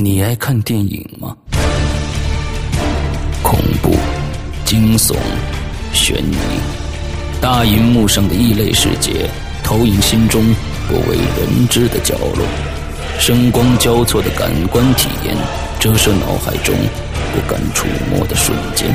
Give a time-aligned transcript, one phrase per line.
[0.00, 1.34] 你爱看电影吗？
[3.42, 3.96] 恐怖、
[4.64, 5.12] 惊悚、
[5.92, 6.36] 悬疑，
[7.40, 9.28] 大荧幕上的异类世界，
[9.64, 10.54] 投影心中
[10.86, 12.46] 不为人知的角落，
[13.18, 15.36] 声光交错的感官体验，
[15.80, 16.72] 折射脑海中
[17.34, 18.88] 不敢触摸的瞬间。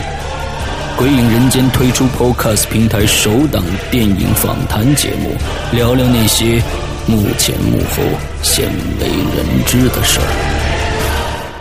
[0.96, 3.62] 鬼影人间推出 Podcast 平台首档
[3.92, 5.36] 电影访谈节目，
[5.74, 6.64] 聊聊那些
[7.06, 8.02] 幕前幕后
[8.42, 10.63] 鲜为人知的事儿。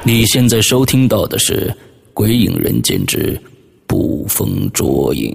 [0.05, 1.69] 你现在收听到的是
[2.13, 3.41] 《鬼影人间之
[3.87, 5.33] 捕风捉影》。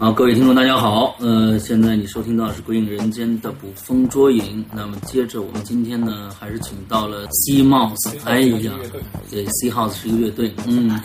[0.00, 1.14] 啊，各位听众，大家好。
[1.20, 4.64] 呃，现在你收听到的是《鬼影人间》的捕风捉影。
[4.74, 8.18] 那么，接着我们今天呢，还是请到了 C Mouse。
[8.24, 8.72] 哎呀，
[9.30, 11.00] 对，C House 是一个乐队，嗯，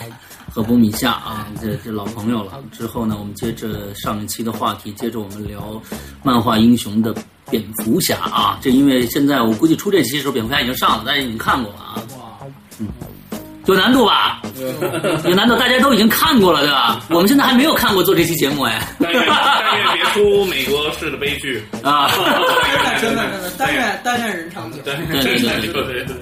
[0.49, 2.53] 和波米夏啊，这这老朋友了。
[2.71, 5.79] 之后呢，我们接着上一期的话题，接着我们聊
[6.23, 7.13] 漫画英雄的
[7.51, 8.57] 蝙蝠侠啊。
[8.63, 12.01] 这因为现在我估计出这期的时候，蝙蝠侠已经上了，大家已经看过了啊。
[12.79, 12.87] 嗯，
[13.67, 14.41] 有难度吧？
[15.25, 16.99] 有难度，大家都已经看过了，对吧？
[17.09, 18.81] 我们现在还没有看过做这期节目，哎。
[18.99, 22.09] 但愿但愿别出美国式的悲剧啊！
[23.01, 24.77] 真的真的，但愿但愿人长久。
[24.83, 26.15] 对对对对对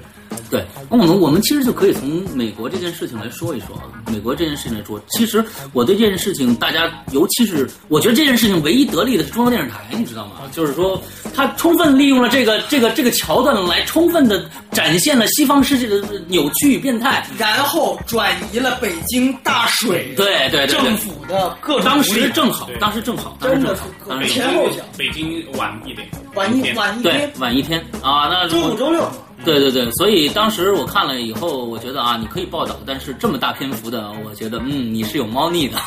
[0.54, 0.64] 对。
[0.64, 3.90] 对，我们我们其实就可以从美国这件事情来说一说啊。
[4.12, 10.34] 美国这件事情来说，其实我对这件事情，大家尤其是我觉得这件事情唯一得利的是中央电视台，你知道吗？
[10.52, 11.02] 就是说，
[11.34, 29.10] 他充分利用了这个这个这个桥段来充分的展现了西方世界的扭曲与变态，然后转移了北京大水对对对政府的各种当时正好，当时正好，当时真的是正好，当时北京前后脚北京晚一点，晚一晚一天，晚一天啊，那周五周六。
[29.46, 35.78] 对对对，所以当时我看了以后，我觉得啊，你可以报道，但是这么大篇幅的，我觉得嗯，你是有猫腻的，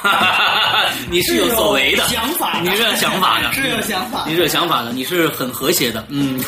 [1.11, 2.05] 你是有所为的。
[2.05, 6.39] 想法你是有想法的，是有想法你是有想法的，你是很和谐的，嗯，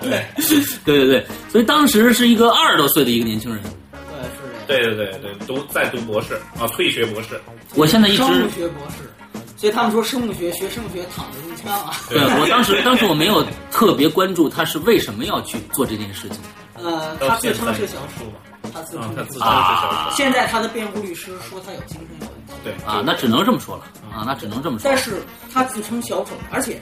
[0.00, 0.24] 对。
[0.84, 4.00] 对对对，所以当时是一个二十多岁的一个年轻人，对，
[4.30, 4.40] 是。
[4.66, 7.40] 对对对对，读在读博士啊，退学博士。
[7.74, 9.10] 我现在一直学博士，
[9.60, 11.92] 所以他们说生物学学生物学躺着中枪啊。
[12.08, 16.38] 对我当时当时我没有特别关注他是为什么要去做这件事情，
[16.82, 18.24] 呃，他自称是小丑，
[18.72, 20.16] 他自称，啊他自是称是小丑。
[20.16, 24.96] 现在他的辩护律师说他有精神有问题，对啊，那只能这么说了啊，那只能这么说但。
[24.96, 25.20] 是
[25.52, 26.80] 他自称小丑，而且，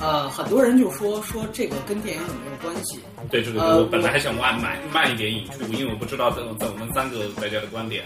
[0.00, 2.98] 呃，很多人就说说这个跟电影有没有关系？
[3.30, 8.02] 对对对，呃我本来还想慢慢慢一点引出，因为我不知道在在我们三个大家的观点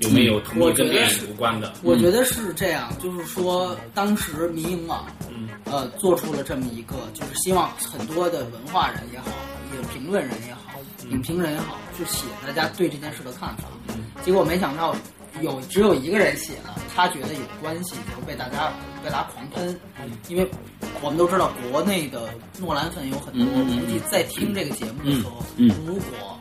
[0.00, 1.72] 有没有同我意跟电觉得是影无关的。
[1.82, 9.26] 我觉得是这样，就是说当时民营网，嗯呃，做出了这么一个，就是希望很多的文化人也好，
[9.74, 10.78] 也评论人也好，
[11.10, 13.64] 影评人也好，去写大家对这件事的看法。
[14.24, 14.94] 结果没想到
[15.42, 19.78] 有只有一个人写了，他觉得有关系，就被大家被大家狂喷，
[20.28, 20.48] 因为
[21.02, 25.86] 我们都知道国内的诺兰粉有很多，嗯估计在听这个节目的时候，嗯嗯。
[25.86, 26.38] 如果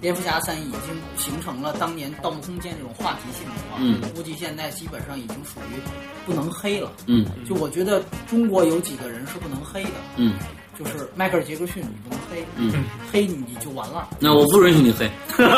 [0.00, 0.80] 蝙蝠侠三已经
[1.16, 5.80] 形成了当年《盗梦空间》这种话题性的话，嗯估计现在基本上已经属于
[6.24, 6.92] 不能黑了。
[7.06, 7.26] 嗯。
[7.44, 10.34] 就我觉得中国有几个人是不能黑的，嗯
[10.78, 12.72] 就是迈克尔·杰克逊，你不能黑，嗯，
[13.12, 14.08] 黑你就完了。
[14.20, 15.10] 那我不允许你黑。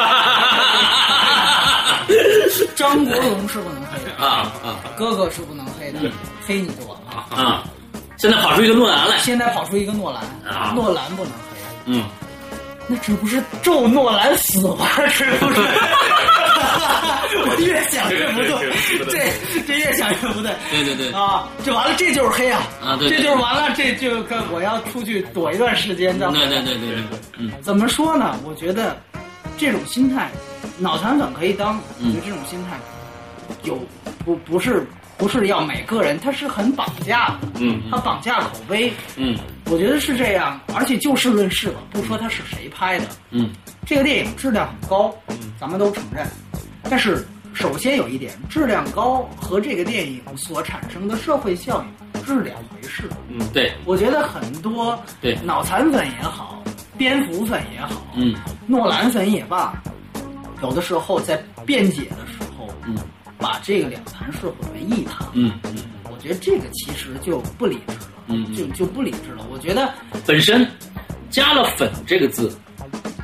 [2.75, 6.01] 张国荣是不能黑的，啊啊哥哥是不能黑的，
[6.47, 7.11] 黑你就完了。
[7.31, 7.65] 啊！
[8.17, 12.05] 现在跑出一个诺兰来，现在跑出一个诺兰，啊诺兰不能黑，嗯，
[12.93, 14.89] 那这不是咒诺兰死吗？
[15.17, 15.61] 这不是？
[17.43, 18.39] 我越想越不
[19.07, 20.53] 对，这这越想越不对。
[20.71, 22.61] 对对对，啊，这完了，这就是黑啊！
[22.83, 26.29] 啊对对这就是完了，这就跟我要出去躲一段时间的。
[26.33, 27.05] 对对对对对，
[27.39, 28.37] 嗯怎么说呢？
[28.45, 28.97] 我觉得
[29.57, 30.29] 这种心态，
[30.77, 31.77] 脑残粉可以当。
[31.77, 32.77] 我嗯觉得这种心态
[33.63, 33.79] 有
[34.25, 34.85] 不不是
[35.17, 38.93] 不是要每个人，他是很绑架的，嗯他绑架口碑。
[39.17, 39.39] 嗯
[39.71, 43.51] 我觉得是这样，而且就事论事吧，不说他是谁拍的，嗯
[43.87, 45.15] 这个电影质量很高，
[45.61, 46.27] 咱们都承认。
[46.91, 47.25] 但是
[47.55, 53.09] 首先有一点，质量高和这个电影所产生的社会效应是两回事。
[53.29, 56.63] 嗯，对，我觉得很多对脑残粉也好，
[56.97, 58.35] 蝙蝠粉也好，嗯
[58.67, 59.81] 诺兰粉也罢，
[60.63, 62.97] 有的时候在辩解的时候，嗯
[63.39, 65.27] 把这个两谈是混为一谈。
[65.33, 69.47] 嗯嗯，我觉得这个其实就不理智了，嗯就就不理智了。
[69.51, 69.93] 我觉得，
[70.27, 70.67] 本身
[71.31, 72.57] 加了“粉”这个字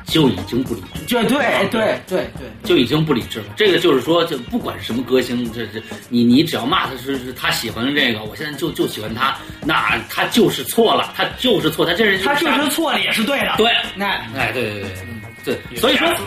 [0.05, 1.05] 就已经不理智。
[1.05, 3.45] 就对对对对，就已经不理智了。
[3.55, 13.53] 这个就是说，就不管什么歌星，这这你你只要骂他是是他喜欢这个，我现在就就喜欢他，那他就是错了，他就是错，他这人他就是错了也是对的。
[13.57, 14.91] 对，那哎，对对对
[15.45, 16.17] 对对，所以说那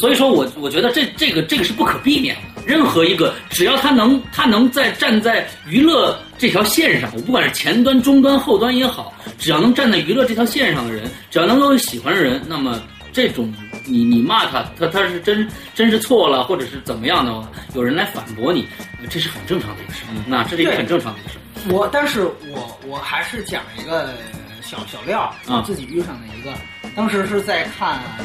[0.00, 2.62] 所以说我我觉得这这个这个是不可避免的。
[2.66, 13.54] 任何一个只要他能他能在站在娱乐这条线上，我不管是前端、中端、后端也好，只要能站在娱乐这条线上的人，只要能够有喜欢的人，那么这种
[13.84, 18.66] 你你骂他，他他是真真是错了，或者是怎么样的话，有人来反驳你，
[19.08, 20.00] 这是很正常的一个事。
[20.26, 21.36] 那这是一个很正常的一个事。
[21.72, 24.12] 我，但是我我还是讲一个
[24.60, 26.52] 小小料，啊我自己遇上的一个，
[26.96, 28.24] 当时是在看，呃，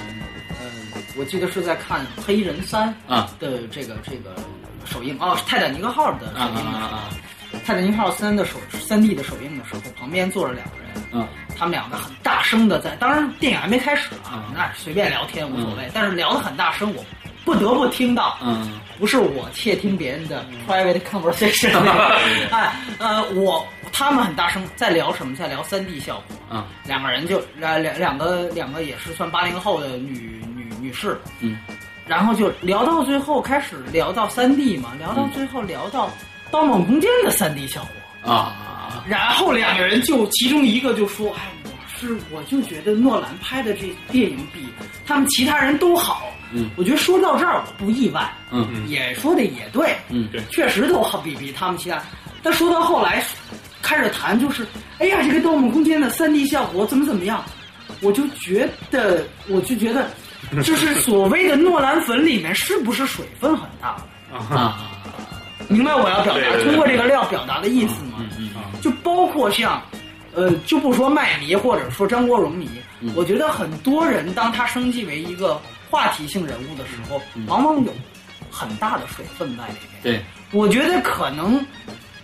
[1.18, 3.30] 我记得是在看《黑人三》啊。
[3.40, 4.36] 的这个这个
[4.86, 7.10] 首映哦，《泰坦尼克号》的首啊映的时候，啊啊
[7.66, 11.28] 泰坦尼克号三》的首三 D 的首映的时候，旁边坐着两个人，啊
[11.58, 17.06] 他们两个很大声的在，当然电影还没开始啊嗯，那随便聊天无所谓，但是聊的很大声，我
[17.46, 18.80] 不得不听到，嗯。
[19.00, 21.72] 不是我窃听别人的 private conversation，
[22.54, 25.36] 哎，呃，我他们很大声在聊什么？
[25.36, 26.38] 在聊三 D 效果。
[26.52, 26.64] 嗯。
[26.86, 30.40] 两个人就两两两个两个也是算八零后的女
[30.82, 31.58] 女女士，嗯。
[32.08, 36.08] 然后就聊到最后开始聊到三 D 嘛，聊到最后聊到
[36.50, 37.88] 《盗梦空间》的三 D 效
[38.24, 39.04] 果，啊。
[39.08, 44.68] 然后两个人就其中一个就说：“哎，我是我就觉得诺兰拍的这电影比
[45.06, 46.70] 他们其他人都好。”嗯。
[46.76, 48.68] 我觉得说到这儿我不意外，嗯。
[48.90, 50.42] 也说的也对，嗯对。
[50.50, 52.02] 确实都好比比他们其他。
[52.44, 53.24] 但说到后来，
[53.82, 54.66] 开始谈就是，
[55.00, 57.44] 哎呀，这个《盗梦空间》的三 D 效果怎么怎么样，
[58.02, 60.10] 我就觉得，我就觉得，
[60.64, 63.96] 就是所谓的诺兰粉里面是不是水分很大？
[64.56, 64.88] 啊。
[65.68, 68.18] 明白我要表达通过这个料表达的意思吗？
[68.38, 68.50] 嗯
[68.82, 69.82] 就包括像，
[70.34, 72.68] 呃，就不说麦迷或者说张国荣迷，
[73.00, 73.12] 嗯。
[73.16, 77.94] 我觉得很多人当他升级为一个话题性人物的时候，往往有
[78.50, 80.02] 很大的水分在里面。
[80.02, 80.22] 对，
[80.52, 81.64] 我觉得可能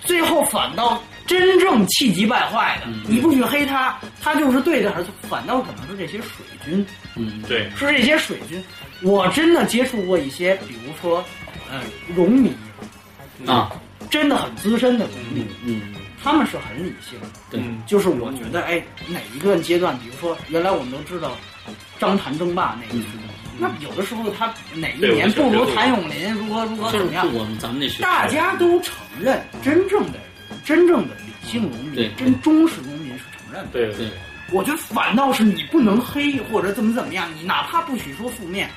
[0.01, 6.85] 最后反倒真正气急败坏的，嗯你不许黑他，他就是对的，而反倒可能是这些水军，
[7.17, 7.41] 嗯。
[7.47, 8.63] 对，是这些水军。
[9.01, 11.23] 我真的接触过一些，比如说，
[11.71, 11.81] 嗯，
[12.15, 12.53] 农民，
[13.45, 13.71] 啊。
[14.09, 15.81] 真的很资深的农民，嗯
[16.23, 17.27] 他们是很理性的。
[17.51, 17.59] 对。
[17.59, 21.35] 嗯就是我觉得，哎，哪一个阶段，比如说，原来我们都知道
[21.99, 23.23] 张谭争霸那个时候，
[23.59, 30.19] 那有的时候他哪一年不如谭咏麟，如何如何怎么样，我们咱们那时大家都承认，真正的
[30.63, 32.07] 真正的理性农对。
[32.07, 33.69] 民、真忠实农民是承认的。
[33.73, 34.07] 对对
[34.51, 38.69] 我觉得反倒是你不能黑或者怎么怎么样，你哪怕不许说负面，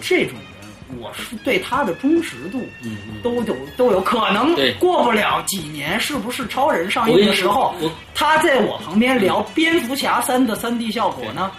[0.00, 3.22] 这种人，我是对他的忠实度嗯嗯。
[3.22, 7.74] 都有都有可能对过不了几年，是不是超人上映的时候，
[8.14, 11.50] 他在我旁边聊蝙蝠侠三的三 D 效果呢？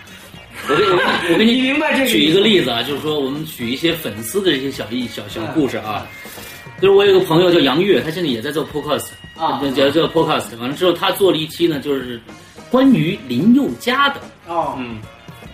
[0.70, 0.92] 我给你
[1.34, 6.06] 我给你 你明白这个举一个例子啊，就是说我们举一些粉丝的这些小意小小故事啊。
[6.80, 10.56] 就是我有个朋友叫杨月，他现在也在做 podcast 啊叫叫 podcast。
[10.60, 12.22] 完了之后，他做了一期呢，就是
[12.70, 15.00] 关于林宥嘉的，哦，嗯。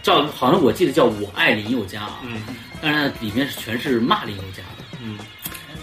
[0.02, 2.42] 叫好像我记得叫我爱林宥嘉啊，嗯。
[2.82, 5.18] 但是里面是全是骂林宥嘉的，嗯。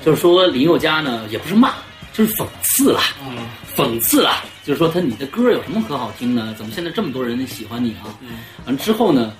[0.04, 1.72] 就是说林宥嘉呢也不是骂，
[2.12, 3.46] 就是讽刺啦，嗯。
[3.74, 6.54] 讽刺啦，就是说他你的歌有什么可好听呢？
[6.58, 8.12] 怎么现在这么多人喜欢你啊？
[8.20, 8.38] 嗯。
[8.66, 9.32] 完之后呢，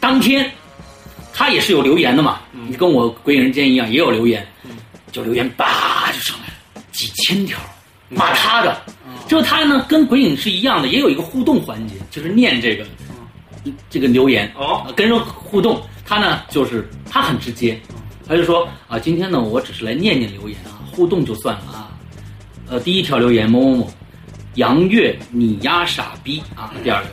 [0.00, 0.50] 当天
[1.32, 4.44] 他也是有留言的嘛，你跟我鬼影人间一样也有留言，
[5.12, 7.58] 就留言叭就上来了几千条
[8.08, 8.82] 骂他的，
[9.26, 12.86] 之后他呢跟鬼影是一样的，也有一个互动环节，就是念这个
[13.88, 14.84] 这个留言哦。
[14.86, 17.80] 啊跟人互动，他呢就是他很直接，
[18.28, 21.90] 他就说啊，今天呢我只是来念念留言啊，互动就算了啊。
[22.68, 23.90] 呃，第一条留言某某某，
[24.54, 27.08] 杨月你丫傻逼啊，第二个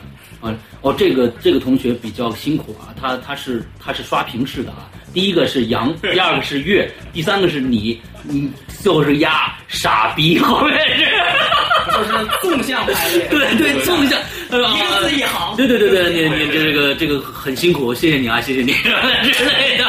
[0.48, 8.50] 啊哦这个这个同学比较辛苦啊，他他是他是刷屏式的啊，第一个是杨， 第二个是月，第三个是你，你
[8.82, 11.06] 最后是压傻逼，后面是。
[11.92, 12.10] 就是
[12.40, 15.56] 纵向排列，对对，纵向，一个字一行。
[15.56, 18.72] 对对对对，你你这个这个很辛苦，谢谢你啊，谢谢你
[19.32, 19.84] 之类的。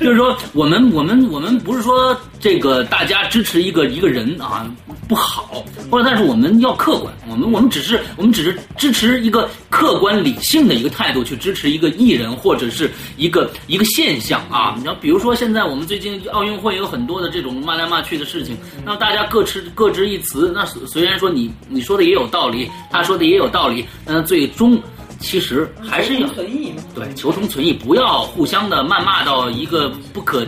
[0.00, 4.66] 就是说，我们我们我们不是说这个大家支持一个一个人啊
[5.08, 14.74] 不好，或者但是我们要客观，我们我们只是我们只是支持一个客观理性的一个态度去支持一个艺人或者是一个一个现象啊。
[14.78, 20.52] 你要，比如说现在我们最近奥运会有很多的这种骂来骂去的事情，那大家各持各执一词。
[20.54, 24.80] 那虽虽然说你你说的也有道理，他说的也有道理，但最终
[25.18, 26.72] 其实还是要存异。
[26.94, 30.46] 对，求同存异，不要互相的谩骂到一个不可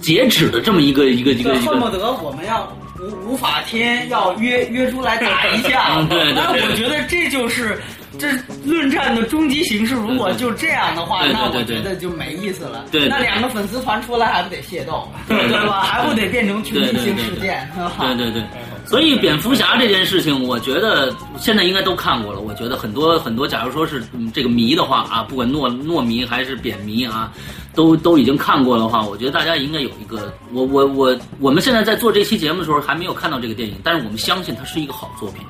[0.00, 1.70] 截止的这么一个一个一就个一个。
[1.70, 5.96] 恨不得我们要无无法天要约约出来打一架。
[5.98, 7.80] 嗯对对对那我觉得这就是
[8.18, 8.28] 这
[8.64, 9.94] 论战的终极形式。
[9.94, 12.84] 如果就这样的话，对对那我对对觉得就没意思了。
[12.90, 15.82] 对对那两个粉丝团出来还不得械斗，对吧？
[15.82, 17.92] 还不得变成群体性事件，对吧？
[17.98, 18.42] 对对对，
[18.88, 22.40] 所以蝙蝠侠这件事情，我觉得现在应该都看过了。
[22.40, 27.30] 我觉得很多很多，假如说是、嗯、这个迷的话啊，不管诺诺迷还是扁迷啊，
[27.74, 35.42] 都都已经看过的话，我觉得大家应该有一个，我我我我们现在在做这期节目的时候还没有看到这个电影，但是我们相信它是一个好作品，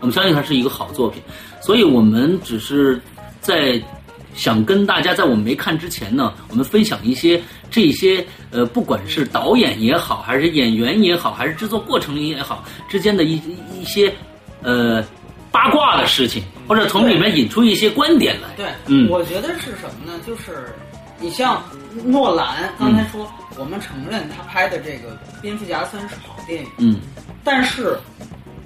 [0.00, 1.22] 我们相信它是一个好作品，
[1.60, 2.98] 所以我们只是
[3.42, 3.78] 在
[4.36, 13.40] 想跟大家在我们没看之前呢，我们分享一些这些呃，不管是导演也好，还是演员也好，还是制作过程也好之间的一
[13.74, 14.12] 一些
[14.62, 15.02] 呃
[15.50, 18.48] 八卦的事情，或者从里面引出一些观点来。
[18.56, 19.08] 对，嗯。
[19.08, 20.20] 我觉得是什么呢？
[20.26, 20.72] 就是
[21.18, 21.62] 你像
[22.04, 23.26] 诺兰刚才说，
[23.56, 27.00] 我们承认他拍的这个《蝙蝠侠三》是好电影，嗯。
[27.42, 27.98] 但是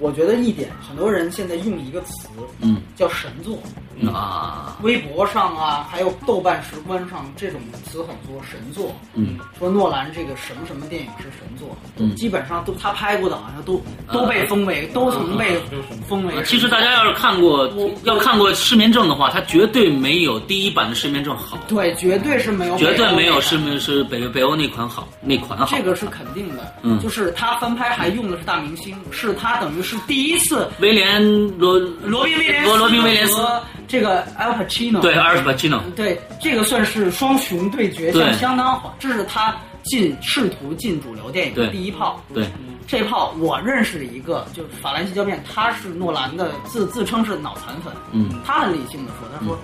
[0.01, 2.29] 我觉得一点，很多人现在用一个词
[2.61, 2.83] 嗯。
[2.97, 3.63] 叫神作，
[4.09, 4.77] 啊。
[4.83, 8.95] 微博上啊，还有豆瓣时观上这种词很多，神作。
[9.15, 9.39] 嗯。
[9.59, 12.15] 说诺兰这个什么什么电影是神作，嗯。
[12.17, 15.61] 基本上都他拍过的，好像都都被封为，都曾被
[16.09, 17.71] 封为其实大家要是看过
[18.05, 25.67] 要看过《失眠症》的话，它绝对没有第一版的《失眠症》好，对，绝对是没有，绝对没有是是是北北欧那款好，那款好。
[25.67, 26.75] 这个是肯定的。
[26.83, 26.99] 嗯。
[27.01, 31.23] 就是他翻拍还用的是大明星，是他等于是第一次威廉
[31.59, 33.37] 罗罗宾威廉罗罗宾威廉斯。
[33.41, 38.95] 和这个 Al Pacino 对 Al Pacino，对，这个算是双雄对决，对相相当好。
[39.01, 42.23] 这是他进试图进主流电影的第一炮。
[42.33, 42.47] 对
[42.87, 49.59] 这炮我认识一个，就是法兰西胶片，他是诺兰的自自称是脑残粉，嗯他很理性的说，他说，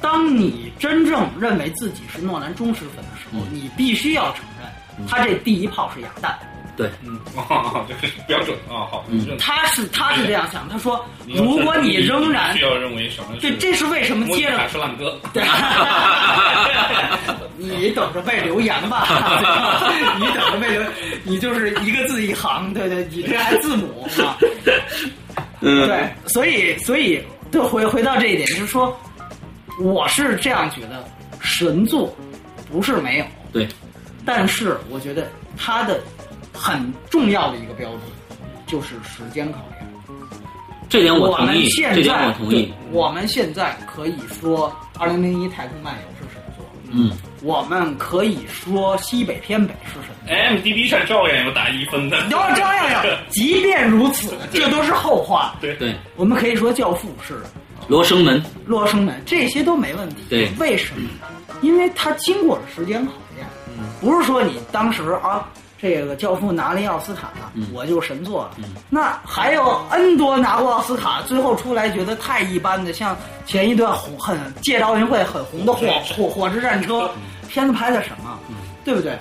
[0.00, 6.38] 当你真正认为自己是诺兰忠实粉的时候，嗯你必须要承认，他这第一炮是哑弹。
[6.76, 6.90] 对。
[7.04, 9.26] 嗯， 哦，这是标准啊，好，嗯。
[9.38, 15.42] 他是他是这样想，他说，如果你仍然需要认为什么对，这是为什么接着卡是烂歌，对，
[17.56, 19.06] 你等着被留言吧，
[20.18, 20.82] 你等着被留，
[21.24, 24.36] 你就是一个字一行，对对，你这还字母啊，
[25.60, 25.86] 嗯。
[25.86, 28.96] 对，所以所以就回回到这一点，就是说，
[29.78, 31.04] 我是这样觉得，
[31.40, 32.14] 神作
[32.70, 33.68] 不是没有，对。
[34.24, 36.00] 但是我觉得他的
[36.52, 38.00] 很重要的一个标准
[38.66, 39.88] 就是时间考验。
[40.88, 42.72] 这点我我们同意，现这点在我同意。
[42.90, 47.10] 我们现在可以说《二零零一太空漫游》是神作，嗯，
[47.42, 50.34] 我们可以说西北偏北是神作。
[50.34, 55.56] MDB 上照样有打一分的，有照样有， 即便如此，这都是后话。
[55.62, 57.40] 对对，我们可以说《教父》是
[57.88, 60.16] 罗生门，罗生门，这些都没问题。
[60.28, 61.08] 对为什么？
[61.62, 63.46] 因为它经过了时间考验，
[63.98, 65.48] 不是说你当时啊，
[65.82, 68.50] 这个《教父》拿了一奥斯卡了，我就神作了。
[68.88, 77.10] 那还有 N 多拿过奥斯卡，最后出来觉得太一般的，像前一段红很借着奥运会很红的火火火之战车，
[77.48, 78.38] 片子拍的什么，
[78.84, 79.18] 对不对？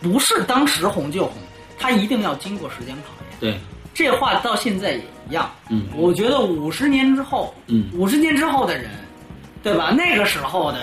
[0.00, 1.32] 不是当时红就红，
[1.80, 3.36] 它一定要经过时间考验。
[3.40, 3.58] 对，
[3.92, 5.50] 这话到现在也一样。
[5.68, 8.88] 嗯我觉得五十年之后，嗯五十年之后的人，
[9.64, 9.90] 对吧？
[9.90, 10.78] 那个时候的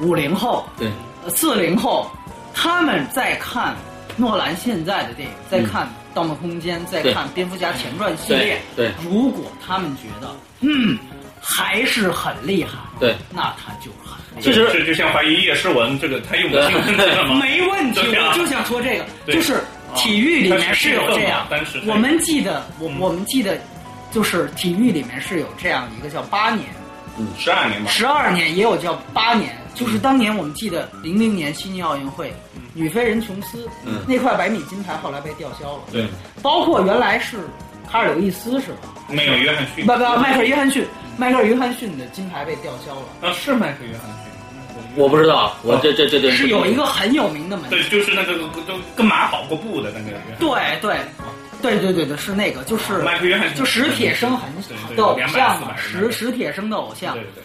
[0.00, 0.90] 五零后、对，
[1.28, 2.10] 四零后，
[2.54, 3.74] 他们在看
[4.16, 8.92] 诺兰现在的电影，在看《盗梦空间》，在看《蝙蝠侠前传》系列，对对。
[9.02, 10.30] 如果他们觉得
[10.60, 10.98] 嗯
[11.40, 14.40] 还是很厉害，对，那他就很厉害。
[14.40, 17.40] 其实这就像怀疑叶诗文这个他用的新闻知道吗？
[17.42, 19.64] 没问题，我就想说这个，就是
[19.96, 21.46] 体育里面是有这样
[21.86, 22.98] 我们记得，我嗯。
[23.00, 23.58] 我们记得，
[24.12, 26.68] 就是体育里面是有这样一个叫八年，
[27.18, 32.32] 嗯十二年吧，十二年也有叫八年，就是当年我们记得零零年悉尼奥运会，
[32.74, 34.00] 女飞人琼斯嗯。
[34.06, 36.06] 那块百米金牌后来被吊销了，对，
[36.42, 37.38] 包括原来是
[37.90, 38.88] 卡尔刘易斯是吧？
[39.08, 40.86] 没有约翰逊，不不，迈克尔约翰逊，
[41.18, 50.18] 迈克尔约翰逊的金牌被吊销了，啊是迈克尔约翰逊，我不知道，我这这这这是有一个很有名的门对，就是那个都跟马跑过步的那个。
[50.38, 50.98] 对对，
[51.60, 53.58] 对对对对，是那个，就是迈克尔约翰逊。
[53.58, 54.50] 就史铁生很
[54.96, 57.42] 的偶像嘛，史史铁生的偶像，对对，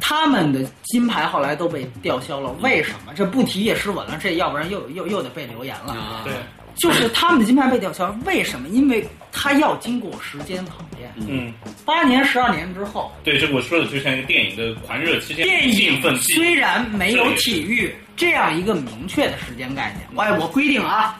[0.00, 3.12] 他们的金牌后来都被吊销了，为什么？
[3.14, 5.92] 这不提也失稳了，这要不然又又又得被留言了。
[5.92, 6.32] 啊对，
[6.76, 8.68] 就是他们的金牌被吊销，为什么？
[8.68, 11.52] 因为他要经过时间考验，嗯，
[11.84, 21.18] 八年、十二年之后，对，这我说的就像一个电影的狂热期间，电影虽然没有体育这样一个明确的时间概念，哎，我规定啊，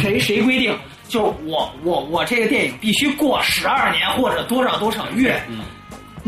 [0.00, 0.76] 谁谁规定？
[1.08, 5.60] 就我我我这个电影必须过十二年或者多少多少月，嗯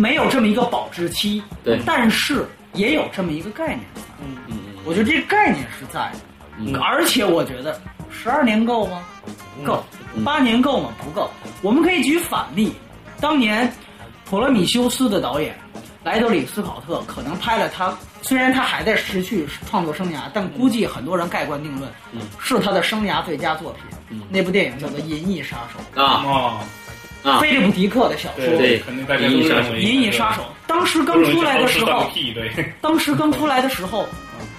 [0.01, 1.79] 没有这么一个保质期，对。
[1.85, 6.19] 但是也有这么一个概念在，嗯嗯我觉得这个概念是在的，
[6.59, 6.75] 嗯。
[6.81, 7.79] 而且我觉得
[8.11, 9.03] 十二年够吗？
[9.67, 10.25] 够，嗯。
[10.25, 10.91] 八年够吗？
[11.05, 11.31] 不够。
[11.61, 12.73] 我们可以举反例，
[13.21, 13.69] 当年
[14.25, 15.55] 《普罗米修斯》的导演
[16.03, 22.23] 莱德里·斯考特可能拍了他，虽然他还在持续创作生涯，但估计很多人盖棺定论，嗯。
[22.39, 23.83] 是他的生涯最佳作品。
[24.29, 26.01] 那部电影叫做《银翼杀手。
[26.03, 26.25] 啊。
[26.25, 26.61] 哦，》，
[27.23, 29.29] 啊，菲利普·迪克的小说对对肯定大家都
[29.77, 30.43] 《银翼杀手》。
[30.67, 32.11] 当时刚出来的时候，
[32.81, 34.09] 当时刚出来的时候，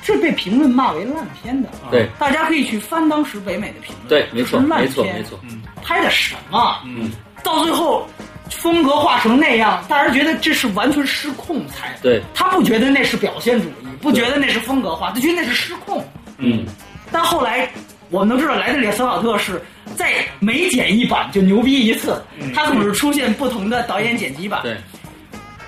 [0.03, 1.69] 是被评论骂为烂片的。
[1.89, 4.07] 对大家可以去翻当时北美的评论。
[4.09, 5.39] 对，没错，没错，没错，
[5.83, 6.81] 拍的什么？
[6.85, 7.11] 嗯，
[7.43, 8.05] 到最后
[8.49, 11.97] 风格化成那样，大家觉得这是完全失控才。
[12.01, 16.05] 对，他不觉得那是表现主义，不觉得那是风格化，他觉得那是失控。
[16.37, 16.65] 嗯，
[17.11, 17.67] 但后来
[18.09, 19.61] 我们都知道，莱德里·斯考特是
[19.95, 24.61] 在每剪一版就牛逼一次，它总是出现不同的导演剪辑版。
[24.63, 24.77] 对，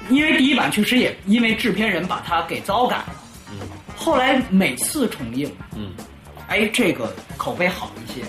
[0.10, 3.06] 因为第一版确实也因为制片人把它给糟改了，
[3.96, 5.92] 后来每次重映，嗯，
[6.48, 8.22] 哎，这个口碑好一些。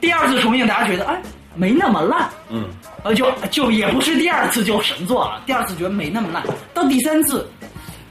[0.00, 1.20] 第二次重映，大家觉得哎
[1.54, 2.68] 没那么烂，嗯，
[3.02, 6.42] 呃，就就也不是第二次就神作了，第二次觉得没那么烂，
[6.74, 7.48] 到第三次，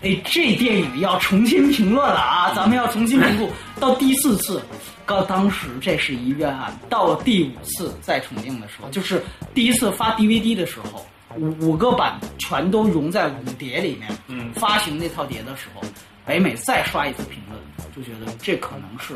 [0.02, 3.52] 哎，这电影要重新评论了啊，咱们要重新评估。
[3.80, 4.62] 到第四次，
[5.06, 11.06] 到当时这是一冤案，到了第五次再重映的时候，就是第一次发 DVD 的时候，
[11.38, 15.82] 五五个版全都融在五碟里面，嗯发行那套碟的时候，
[16.26, 17.62] 北美再刷一次评论，
[17.96, 19.16] 就觉得这可能是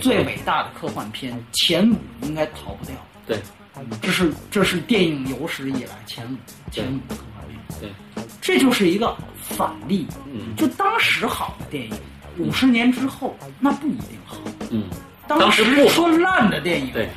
[0.00, 2.94] 最，伟大的科幻片，前五应该逃不掉。
[3.26, 3.38] 对，
[4.00, 6.36] 这是这是电影有史以来前五
[6.70, 10.06] 前五科幻片，对，这就是一个反例。
[10.32, 11.96] 嗯就当时好的电影，
[12.38, 14.38] 五十年之后那不一定好。
[14.70, 14.84] 嗯，
[15.28, 17.08] 当当时不好说烂的电影，对，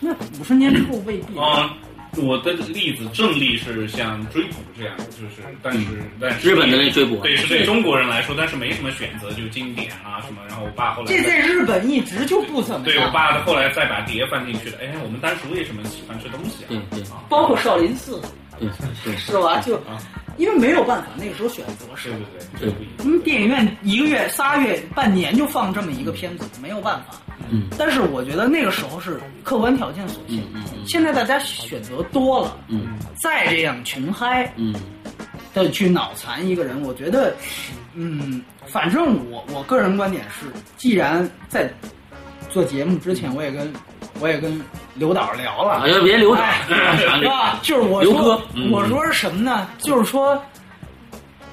[0.00, 0.10] 那
[0.40, 1.38] 五十年之后未必。
[1.38, 1.70] 啊，
[2.16, 5.86] 我的例子正例是像追捕这样，就是但是
[6.20, 10.40] 但是日本的那追捕对是对中国人来说，但是没什么选择，就经典啊什么。
[10.48, 14.78] 然后我爸后来这在日本一直就不怎么样，对我爸后来再把碟放进去的。
[14.78, 16.68] 哎，我们当时为什么喜欢吃东西啊？
[16.68, 18.20] 对对啊，包括少林寺，
[18.58, 18.68] 对
[19.04, 19.60] 对，是吧？
[19.60, 19.98] 就啊
[20.38, 22.18] 因为没有办法，那个时候选择是对
[22.60, 22.94] 对对，这不一样。
[23.04, 27.18] 因为电影院一个月、仨月、半年就放这么一个片子，没有办法。
[27.50, 30.38] 嗯，但是我觉得那个时候是客观条件所限。
[30.54, 32.98] 嗯嗯现在大家选择多了，嗯。
[33.22, 34.74] 再这样穷嗨嗯。
[35.54, 37.34] 的去脑残一个人，我觉得，
[37.94, 41.68] 嗯，反正我我个人观点是，既然在
[42.48, 43.72] 做节目之前，我也跟
[44.20, 44.60] 我也跟
[44.94, 47.58] 刘导聊了，哎呀，别留着哎，啥 是吧？
[47.62, 48.70] 就是我刘说哥，嗯。
[48.70, 49.68] 我说是什么呢？
[49.78, 50.40] 就是说，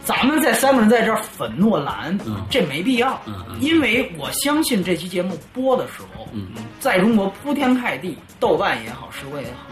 [0.05, 2.45] 咱们在三个人在这儿粉诺兰，嗯。
[2.49, 6.49] 这没必要，嗯嗯因为我相信这期节目播的时候，嗯。
[6.79, 9.65] 在中国铺天盖地，豆瓣也好，时贵也好，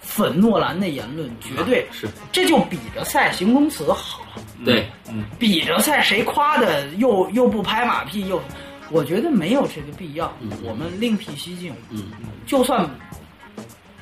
[0.00, 4.22] 粉诺兰的言论绝对是，这就比着赛形容词好，
[4.64, 8.42] 对，嗯，比着赛谁夸的又又不拍马屁又，
[8.90, 12.10] 我觉得没有这个必要，嗯我们另辟蹊径，嗯。
[12.44, 12.88] 就算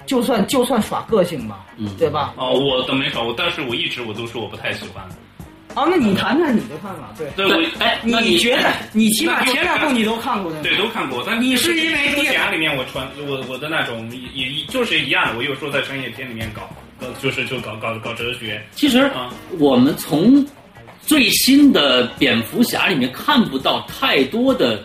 [0.07, 1.95] 就算就算耍个性吧，嗯。
[1.99, 2.33] 对吧？
[2.39, 5.07] 哦，我都没搞，但是我一直我都说我不太喜欢。
[5.75, 7.29] 好，那你谈谈你的看法，对。
[7.37, 16.63] 对，我哎，你觉得 你起码前两部你都看过的，对，都看过，但你是因为之前里面我传我我的那种也也就是一样的，我有时候在商业片里面搞，
[17.01, 20.47] 搞就是就搞搞搞哲学其实啊，我们从
[21.03, 24.83] 最新的蝙蝠侠里面看不到太多的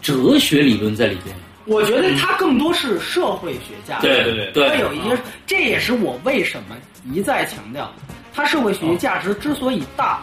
[0.00, 1.36] 哲学理论在里边。
[1.66, 6.76] 我觉得他更多是社会学家，对对对对它有一些，这也是我为什么
[7.10, 7.90] 一再强调，
[8.34, 10.20] 它社会学价值之所以大，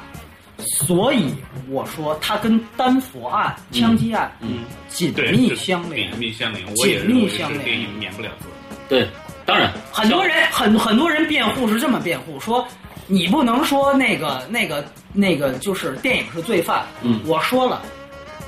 [0.58, 1.34] 所以
[1.70, 6.20] 我说它跟丹佛案、枪击案嗯，紧密相连紧。
[6.20, 8.48] 密相连，我紧密相连电影免不了责。
[8.90, 9.08] 对，
[9.46, 12.68] 当然很多人很很多人辩护是这么辩护说，
[13.08, 16.86] 你不能说那个那个那个就是电影是罪犯。
[17.02, 17.82] 嗯我说了，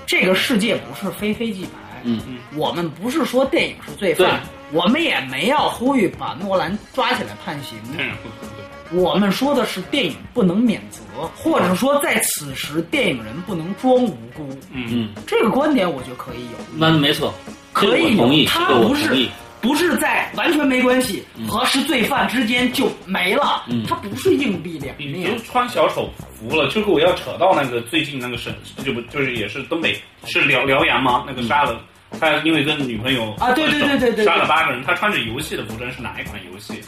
[0.06, 1.80] 这个世界不是非黑即白。
[2.04, 4.42] 嗯嗯我们不是说电影是罪犯，
[4.74, 7.78] 我们也没要呼吁把诺兰抓起来判刑。
[7.96, 9.02] 当然不可能。
[9.02, 11.02] 我们说的是电影不能免责，
[11.36, 14.48] 或者说在此时电影人不能装无辜。
[14.72, 16.58] 嗯，嗯，这个观点我觉得可以有。
[16.76, 17.34] 那没错，
[17.72, 19.28] 可以有，他不是。
[19.64, 25.42] 不是在完全没关系和是罪犯之间就没了，嗯他不是硬币两你面就。
[25.46, 31.24] 穿小丑服了，就是我要扯到那个最近那个省，就不就是也是东北是辽辽阳吗？
[31.26, 31.80] 那个杀了。
[32.20, 36.82] 他因为跟女朋友啊对对对对对对杀了八个人，他穿着游戏的服装是哪一款游戏？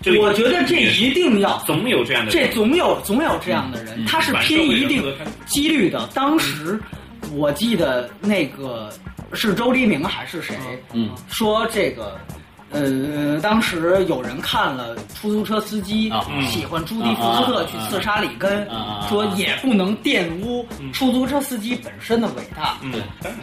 [0.00, 5.02] 这我觉得这一定要，总有这样的人，这总有总有这样的人，嗯他是拼一定
[5.46, 6.08] 几率的。
[6.14, 6.80] 当时
[7.32, 8.92] 我记得那个
[9.32, 10.56] 是周黎明还是谁
[10.92, 12.18] 嗯说这个。
[12.72, 16.12] 呃，当时有人看了出租车司机
[16.48, 18.66] 喜欢朱迪福斯特去刺杀里根
[19.08, 22.76] 说也不能玷污出租车司机本身的伟大。
[22.82, 22.92] 嗯，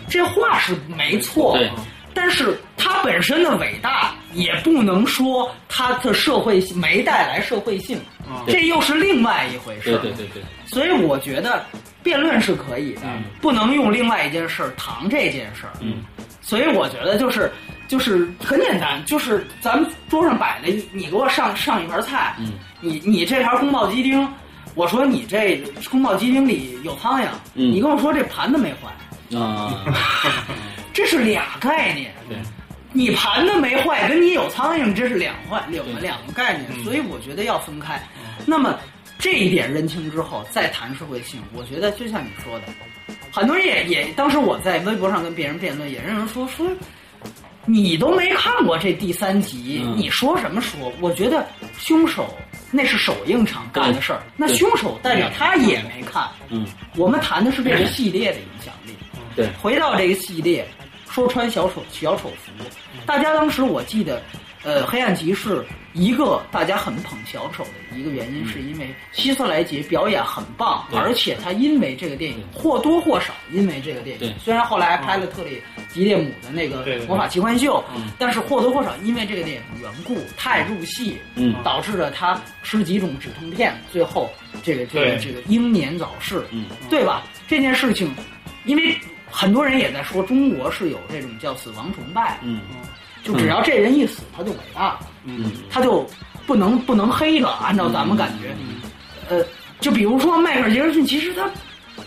[0.10, 1.70] 这话是没错对，
[2.13, 8.00] 但是他本身的伟大也不能说他的社会性没带来社会性，
[8.48, 9.92] 这又是另外一回事。
[9.92, 11.63] 对对对对，所以我觉得
[12.02, 13.02] 辩论是可以的，
[13.42, 15.74] 不能用另外一件事儿搪这件事儿。
[16.50, 17.52] 嗯，所以我觉得就是
[17.88, 22.54] 就是很简单，就是咱们桌上摆的，你给我上上一盘菜，嗯。
[22.82, 24.28] 你你这盘宫爆鸡丁，
[24.74, 27.72] 我说你这宫爆鸡丁里有苍蝇，嗯。
[27.72, 29.86] 你跟我说这盘子没坏，啊，
[30.94, 32.14] 这是俩概念。
[32.28, 32.38] 对，
[32.94, 38.02] 你盘子没坏，跟你有苍蝇，这是两坏两个两个概念，所以我觉得要分开。
[38.46, 38.80] 那么
[39.18, 42.66] 这一点认清之后，再谈社会性，我觉得就像你说的，
[43.32, 46.68] 很多人也也，当时我在微博上跟别人辩论，也认为说说。
[47.65, 50.92] 你都没看过这第三集，嗯你说什么说？
[51.02, 51.46] 我觉得
[51.78, 52.36] 凶手
[52.72, 56.28] 那是首映场干的事儿，那凶手代表他也没看。
[56.48, 56.65] 嗯，
[56.96, 58.94] 我们谈的是这个系列的影响力。
[59.36, 60.68] 对，回到这个系列，
[61.12, 62.52] 说穿小丑小丑服，
[63.06, 64.20] 大家当时我记得，
[64.63, 84.30] 呃，黑暗骑士一个大家很捧小丑的一个原因，是因为希斯莱杰表演很棒，对而且他因为这个电影或多或少因为这个电影，虽然后来拍了特里吉列姆的那个魔法奇幻秀嗯，但是或多或少因为这个电影的缘故太入戏，嗯导致了他吃几种止痛片，最后
[84.62, 86.65] 这个这个这个英年早逝，嗯。
[86.89, 87.24] 对吧？
[87.48, 88.13] 这件事情，
[88.65, 88.98] 因为
[89.32, 92.60] 很多人也在说中国是有这种叫死亡崇拜，嗯
[93.32, 96.04] 就只要这人一死，他就伟大了，嗯他就
[96.48, 97.50] 不能不能黑了。
[97.62, 98.56] 按照咱们感觉，
[99.30, 99.46] 呃，
[99.80, 101.48] 就比如说迈克尔·杰克逊，其实他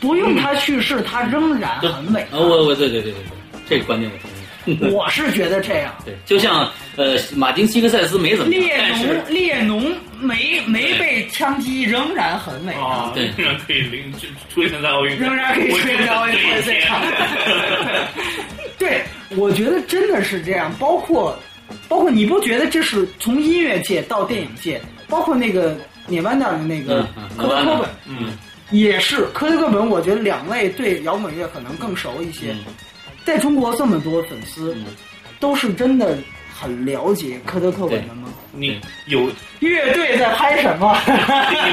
[0.01, 2.39] 不用他去世，他仍然很伟大。
[2.39, 4.93] 呃，我我对对对对对，这个观点我同意。
[4.93, 5.95] 我是觉得这样。
[6.05, 12.81] 对，就像呃，马丁·西克塞斯没怎么样，列侬列侬没没被枪击，仍然很伟大。
[12.81, 17.01] 啊，对仍然可以零就出现在奥运，仍然可以出现在奥运会现场。
[18.79, 19.03] 对，
[19.37, 20.73] 我觉得真的是这样。
[20.79, 21.39] 包括，
[21.89, 27.07] 包括你不觉得这是从音乐界到电影界，包括那个涅万达的那个
[27.37, 28.39] 科特·科本，嗯，
[28.71, 29.89] 也是科特·科本。
[29.89, 32.53] 我觉得两位对摇滚乐可能更熟一些。
[32.53, 32.59] 嗯
[33.25, 34.87] 在中国这么多粉丝，嗯
[35.39, 36.19] 都是真的
[36.59, 38.29] 很了解科特·克本的吗？
[38.55, 40.97] 你有乐队在拍什么？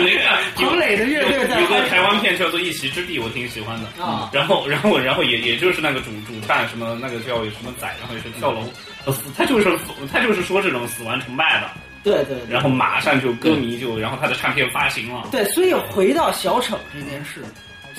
[0.01, 0.21] 有一个
[0.55, 4.03] 彭磊的乐队在有个台湾片叫做《一席之地》，我挺喜欢的。
[4.03, 4.29] 啊。
[4.31, 8.63] 然后，然后，然后也也就是那个主主唱什么那个叫什么仔，然后也是跳楼，
[9.05, 9.77] 呃死他就是
[10.11, 11.69] 他就是说这种死亡崇拜的，
[12.03, 12.53] 对对对。
[12.53, 17.43] 然后马上就歌迷就，然后他的唱片发行了，对，所以回到小丑这件事，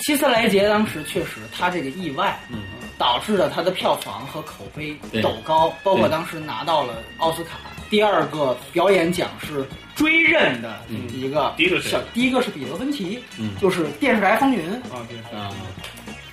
[0.00, 2.58] 希斯莱杰当时确实他这个意外，嗯。
[2.98, 7.52] 导致了他的票房和口碑对陡高，包括当时拿到了奥斯卡
[7.88, 10.82] 第二个表演奖是追认的
[11.14, 15.50] 一个第一个是第一个是彼得芬奇，嗯就是电视台风云啊，对，啊。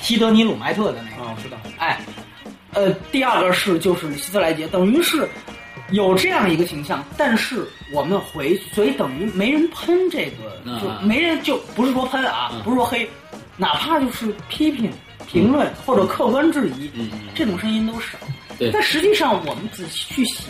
[0.01, 2.01] 西德尼鲁迈特的那个，啊，我知道，哎，
[2.73, 5.25] 呃，第二个是就是希斯莱杰，等于是
[5.91, 13.09] 有这样一个形象，但是我们回，所以等于没人喷这个，嗯就没人就不是说喷啊，嗯不是说黑，
[13.57, 14.91] 哪怕就是批评、
[15.27, 18.17] 评论或者客观质疑，嗯嗯这种声音都少。
[18.57, 20.45] 对但实际上我们仔细去想，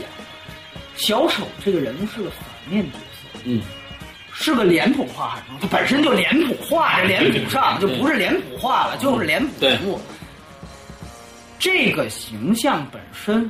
[0.96, 2.39] 小丑这个人物是个反
[2.70, 3.39] 面角色。
[3.46, 3.62] 嗯
[4.39, 10.00] 是个脸谱化他本身就脸谱化，这脸谱上就不是脸谱化了，就是脸谱人物。
[11.58, 13.50] 这个形象本身，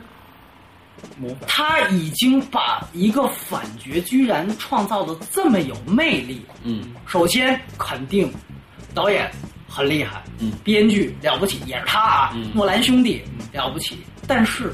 [1.45, 6.41] 他已经把一个反角居然创造的这么有魅力。
[6.63, 8.33] 嗯首先肯定
[8.93, 9.29] 导演
[9.67, 10.51] 很厉害，嗯。
[10.63, 12.51] 编剧了不起，也是他啊，嗯。
[12.53, 13.99] 诺兰兄弟了不起。
[14.25, 14.73] 但是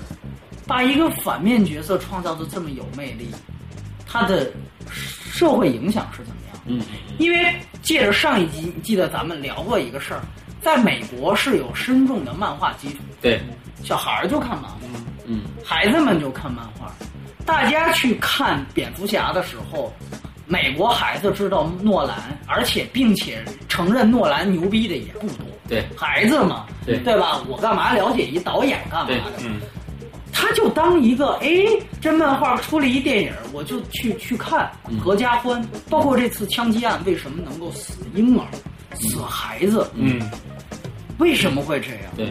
[0.65, 3.29] 把一个反面角色创造的这么有魅力，
[4.07, 4.51] 他的
[4.89, 6.61] 社会影响是怎么样？
[6.65, 6.81] 嗯。
[7.17, 10.21] 因为借着上一集，你记得咱们聊过一个事儿，
[10.61, 13.41] 在美国是有深重的漫画基础，对。
[13.83, 14.77] 小孩儿就看漫画，
[15.25, 15.41] 嗯。
[15.63, 16.91] 孩子们就看漫画。
[17.45, 19.93] 大家去看蝙蝠侠的时候，
[20.45, 25.45] 美国孩子知道诺兰，而且并且承认诺兰牛逼的也不多。
[25.67, 27.41] 对孩子嘛，对对吧？
[27.47, 29.43] 我干嘛了解一导演干嘛的？
[29.45, 29.61] 嗯，
[30.31, 31.49] 他就当一个哎，
[32.01, 35.65] 这漫画出了一电影，我就去去看，嗯合家欢。
[35.89, 38.45] 包括这次枪击案，为什么能够死婴儿、
[38.95, 39.89] 死孩子？
[39.95, 40.19] 嗯，
[41.17, 42.11] 为什么会这样？
[42.17, 42.29] 对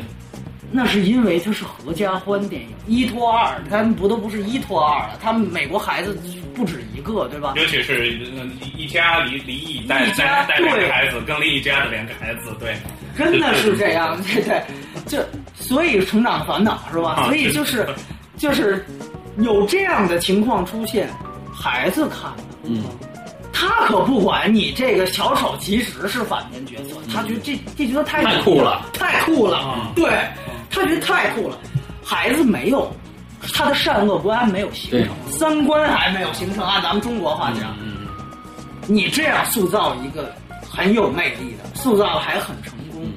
[0.72, 5.18] 那是因为它是合家欢电影，一拖二，他们不都不是一拖二了？
[5.22, 6.18] 他们美国孩子
[6.54, 7.52] 不止一个，对吧？
[7.56, 8.44] 尤其是呃
[8.76, 12.74] 一家离离异带一家带带两对个孩子，跟另一家的两个孩子，对，
[13.16, 14.62] 真的是这样，对对，
[15.06, 15.18] 就
[15.54, 17.11] 所以成长烦恼是吧？
[17.18, 17.87] 啊所以就是
[18.38, 18.85] 就是
[19.38, 21.08] 有这样的情况出现，
[21.54, 22.82] 孩子看的，嗯
[23.54, 30.11] 他可不管你这个小丑其实是反面角色，他觉得这这角色太太酷了，太酷了啊，对，
[30.72, 31.56] 他觉得太酷了。
[32.02, 32.92] 孩子没有
[33.52, 37.98] 他的善恶观没有形成，三观还没有形成，按咱们中国话讲，嗯
[38.88, 40.35] 你这样塑造一个
[40.68, 43.08] 很有魅力的，塑造的还很成功，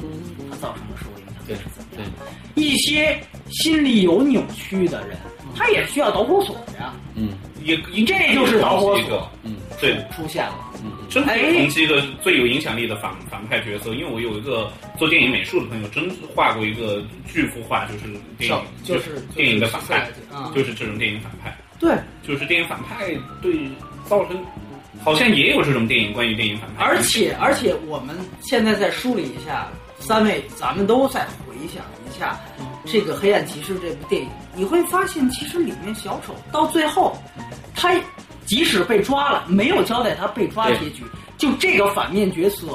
[0.52, 1.36] 他造成的社会影响。
[1.48, 1.58] 对
[1.98, 2.06] 对，
[2.54, 5.18] 一些心里有扭曲的人，
[5.56, 7.30] 他也需要导火索呀，嗯。
[7.64, 9.56] 也这就是导火索嗯。
[9.82, 10.65] 对，出现了。
[10.86, 18.06] 嗯真的有同期一个最有影响力的反反派角色，因为我有一个做电影美术的朋友，真画过一个巨幅画，就是
[18.38, 21.96] 电影，就是电影的反派，啊，就是这种电影反派，对，
[22.28, 23.54] 就是电影反派对
[24.08, 24.44] 造成，
[25.04, 29.68] 好像也有这种电影关于电影反派，而且而且我们现在再梳理一下，
[30.00, 32.38] 三位咱们都再回想一下
[32.86, 37.18] 这个《黑暗骑士》这部电影，你会发现其实里面小丑到最后，
[37.74, 37.94] 他
[38.46, 41.04] 即使被抓了，没有交代他被抓结局，
[41.38, 42.68] 就这个反面角色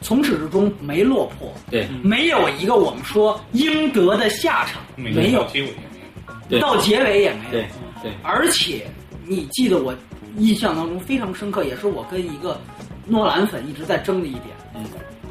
[0.00, 7.68] 从始至终没落魄，对没有一个我们说应得的下场，没没有，结尾也没有，对到结尾也没有对。
[8.00, 8.86] 对，而且
[9.26, 9.92] 你记得我
[10.36, 12.60] 印象当中非常深刻，也是我跟一个
[13.06, 14.44] 诺兰粉一直在争的一点。
[14.76, 14.84] 嗯，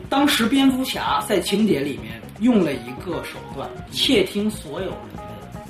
[0.09, 5.16] 当时蝙蝠侠在情节里面用了一个手段，窃听所有人的。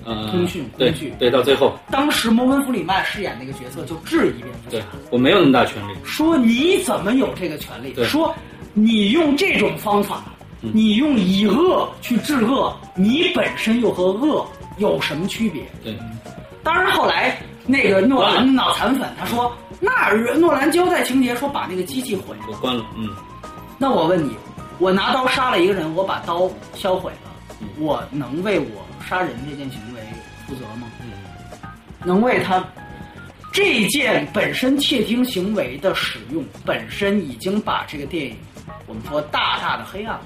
[0.08, 7.92] 呃，通讯对工具对，到最后，当时摩根·弗里曼饰演那个角色就质疑蝙蝠对侠，我没有那么大权利，说：“你怎么有这个权利？
[7.92, 8.06] 对。
[8.06, 8.34] 说
[8.74, 10.24] 你用这种方法，
[10.62, 10.72] 嗯。
[10.74, 15.94] 你用以恶去治恶，你本身又和恶有什么区别？”对。
[16.64, 22.46] 当然，后来那个诺兰脑残粉他说，那诺兰交代情节说把那个机器毁了。
[22.48, 23.10] 我关了，嗯。
[23.78, 24.32] 那我问你，
[24.80, 29.97] 我拿刀杀了一个人，我把刀销毁了，嗯我能为我杀人这件行为
[30.48, 30.88] 负责吗？
[31.02, 31.08] 嗯
[32.06, 32.64] 能为他
[33.52, 38.38] 这件本身窃听行为的使用本身已经把这个电影
[38.86, 40.24] 我们说大大的黑暗化。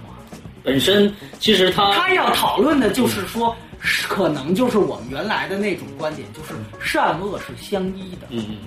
[0.64, 8.28] 本身其实他他要讨论的就是说，是可能就是我们原来的那种观点，就是善恶是相依的。
[8.30, 8.58] 嗯嗯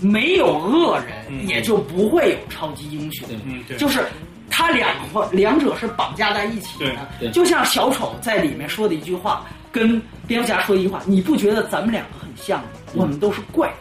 [0.00, 3.28] 嗯，没有恶人，嗯也就不会有超级英雄。
[3.44, 4.06] 嗯对，就是
[4.48, 6.96] 他两个两者是绑架在一起的。
[7.18, 12.68] 对就像小丑在里面说的一句话，跟蝙蝠侠说一句话，你不觉得咱们两个很像吗？
[12.94, 13.74] 我们都是怪胎。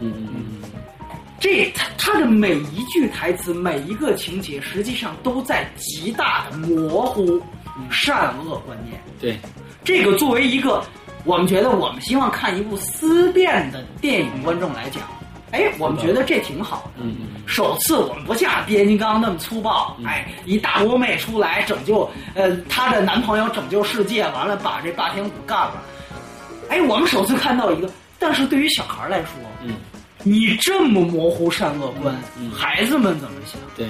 [0.00, 0.70] 嗯嗯嗯
[1.40, 7.38] 这他他的每一句台词，每一个情节，实际上都在极大的模糊
[7.90, 8.98] 善恶观念。
[9.20, 9.38] 对，
[9.84, 10.82] 这个作为一个
[11.24, 15.02] 我们觉得我们希望看一部思辨的电影观众来讲，
[15.54, 17.04] 哎，我们觉得这挺好的。
[17.04, 25.82] 嗯嗯首次我们不像变形金刚那么粗暴，嗯哎，一大波妹出来拯救，呃，她的男朋友拯救世界，完了把这霸天虎干了。
[26.70, 27.88] 哎，我们首次看到一个，
[28.18, 29.28] 但是对于小孩来说，
[29.62, 29.74] 嗯，
[30.22, 33.60] 你这么模糊善恶观，嗯孩子们怎么想？
[33.76, 33.86] 对，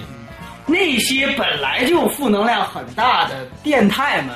[0.66, 4.34] 那些本来就负能量很大的变态们，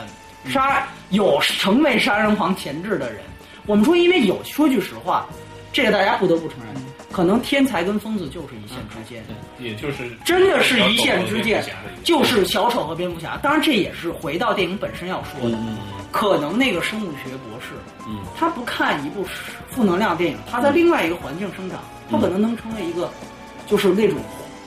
[0.50, 3.20] 杀有成为杀人狂潜质的人，
[3.66, 5.26] 我们说，因为有说句实话，
[5.72, 9.24] 这个大家不得不承认，可能天才跟疯子就是一线之间。
[9.58, 11.64] 也就是真的是一线之间
[12.04, 13.36] 就是小丑和蝙蝠侠。
[13.42, 15.56] 当然，这也是回到电影本身要说的。
[15.56, 15.76] 嗯。
[16.10, 17.74] 可能那个生物学博士，
[18.06, 18.20] 嗯。
[18.36, 19.24] 他不看一部
[19.70, 23.10] 负能量电影，他在另外一个环境生长，他可能能成为一个，
[23.66, 24.16] 就是那种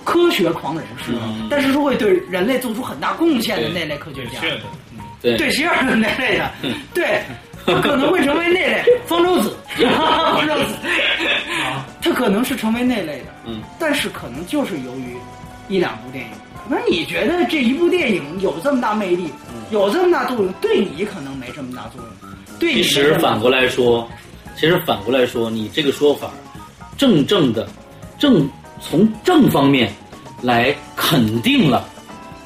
[0.04, 1.47] 科学狂人士，嗯。
[1.49, 4.39] 但是是会对人类做出很大贡献的那类科学家。
[4.39, 4.62] 是的，
[4.93, 4.99] 嗯。
[5.21, 5.38] 对。
[5.38, 6.51] 对，其实是那类的，
[6.93, 7.51] 对，他
[7.82, 10.76] 可能会成为那类 方舟子， 方舟子，
[12.02, 15.15] 他可能是成为那类的，嗯，但是可能就是由于
[15.69, 16.32] 一两部电影，
[16.67, 19.32] 那你觉得这一部电影有这么大魅力，
[19.69, 24.08] 有这么大作用，对你可能没这么大作用，对你其实反过来说，
[24.56, 26.32] 其实反过来说，你这个说法，
[26.97, 27.67] 正正的
[28.17, 28.50] 正
[28.82, 29.91] 从正方面
[30.41, 31.88] 来肯定了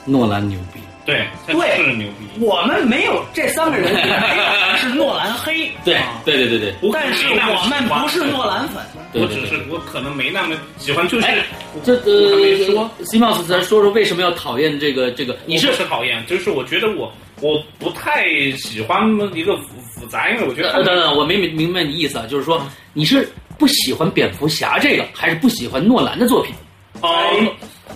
[0.05, 0.74] 诺兰牛逼。
[1.05, 2.43] 对，对是牛逼。
[2.43, 11.37] 我们没有这三个人没有是诺兰黑，对啊对对对对，但是我们不是诺兰粉，我只是我可能没那么喜欢，就是哎，
[11.83, 15.37] 这呃没说呃，西茂斯，咱说说为什么要讨厌这个这个？
[15.45, 18.25] 你你是是讨厌，就是我觉得我我不太
[18.57, 19.63] 喜欢一个复
[19.93, 26.53] 复杂，因为我觉得呃等等，我没明明白你意思啊，就是说你是不喜欢蝙蝠侠这个，还是不喜欢诺兰的作品？
[27.01, 27.11] 哦，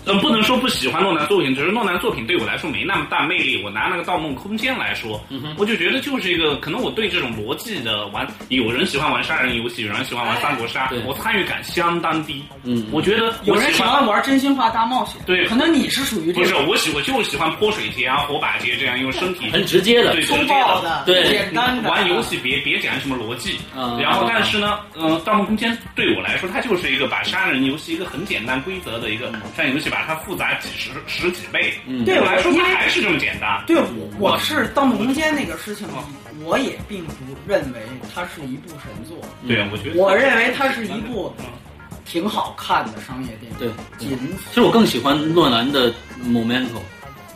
[0.10, 3.62] 呃，不能说不喜欢诺兰作品，只是诺兰作品对我来说没那么大魅力。
[3.64, 5.22] 我拿那个《盗梦空间》来说，
[5.58, 12.44] 我就觉得就是一个，可能我对这种逻辑的玩，有人喜欢玩杀人游戏，有人喜欢玩三国杀对，我参与感相当低。
[12.64, 31.74] 嗯我觉得有人喜欢欢玩真心话大冒险，对可能你是属于这不是我喜我就喜欢泼水节啊、火把节这样用身体很直接的对粗暴的、对简单的玩游戏别别讲什么逻辑，嗯然后但是呢，嗯、盗梦空间》对我来说，它就是一个把杀人游戏一个很简单规则的一个杀人游戏，把它复杂几十十几倍。
[31.86, 33.64] 嗯对对我来说，因为它还是这么简单。
[33.68, 35.88] 对我，我是《盗梦空间》那个事情，
[36.44, 37.14] 我也并不
[37.48, 37.82] 认为
[38.14, 41.34] 它是一部神作，对，我觉得我认为它是一部
[42.06, 43.58] 挺好看的商业电影。
[43.58, 44.18] 对，仅
[44.50, 45.92] 其实我更喜欢诺兰的
[46.26, 46.66] 《Momento》，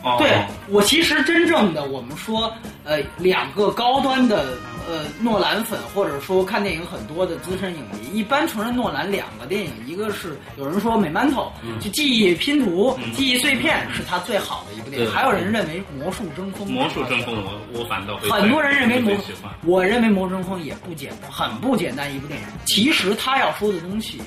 [0.04, 0.16] 哦。
[0.18, 0.30] 对
[0.68, 2.52] 我其实真正的我们说，
[2.84, 4.56] 呃，两个高端的
[4.88, 11.50] 呃诺兰粉，或者说看电影很多的资深影迷，一般承认诺兰两个电影，一个是有人说《美馒头》，
[11.82, 19.16] 就记忆拼图、记忆碎片是他最好的一部电影，还有人认为《魔术争锋》魔术争锋，我我反倒会很多人认为魔
[19.64, 22.46] 我认为《魔术争锋》也不简单，很不简单一部电影。
[22.66, 24.20] 其实他要说的东西，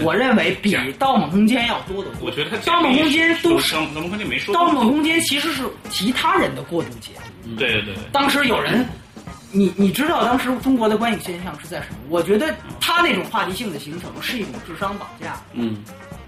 [0.00, 2.26] 我认为比《盗梦空间》要多得多。
[2.26, 7.12] 我觉得他《盗梦空间》都盗梦空间没说《盗梦空间》其实是其他人的过渡解
[7.44, 7.56] 读。
[7.56, 8.88] 对对对对，当时有人，
[9.50, 11.96] 你你知道当时中国的观影现象是在什么？
[12.08, 15.36] 我觉得他那种话题性的形成是一种智商绑架。
[15.52, 15.78] 嗯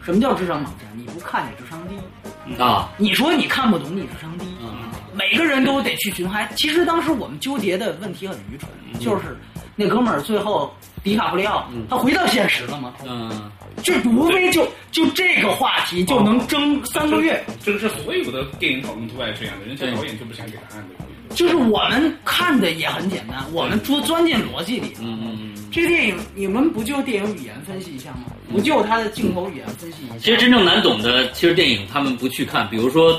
[0.05, 0.85] 什么叫智商绑架？
[0.95, 4.75] 你不看你智商低，啊你说你看不懂你智商低，嗯
[5.15, 6.47] 每个人都得去群嗨。
[6.57, 8.69] 其实当时我们纠结的问题很愚蠢，
[9.01, 9.39] 就是
[9.75, 12.93] 那哥们儿最后迪卡布里奥他回到现实了吗？
[13.07, 13.51] 嗯
[13.83, 17.43] 这无非就就这个话题就能争三个月。
[17.63, 21.05] 这个是所有的电影讨论都爱这样的，人家导演就不想给答案的。
[21.35, 24.93] 就是我们看的也很简单，我们钻钻进逻辑里。
[25.01, 25.55] 嗯嗯嗯。
[25.73, 28.27] 这个电影你们不就电影语言分析一下吗？
[28.53, 30.15] 不就它的镜头语言分析一下？
[30.19, 33.15] 其实真正难懂的，其实电影他们不去看，比如说《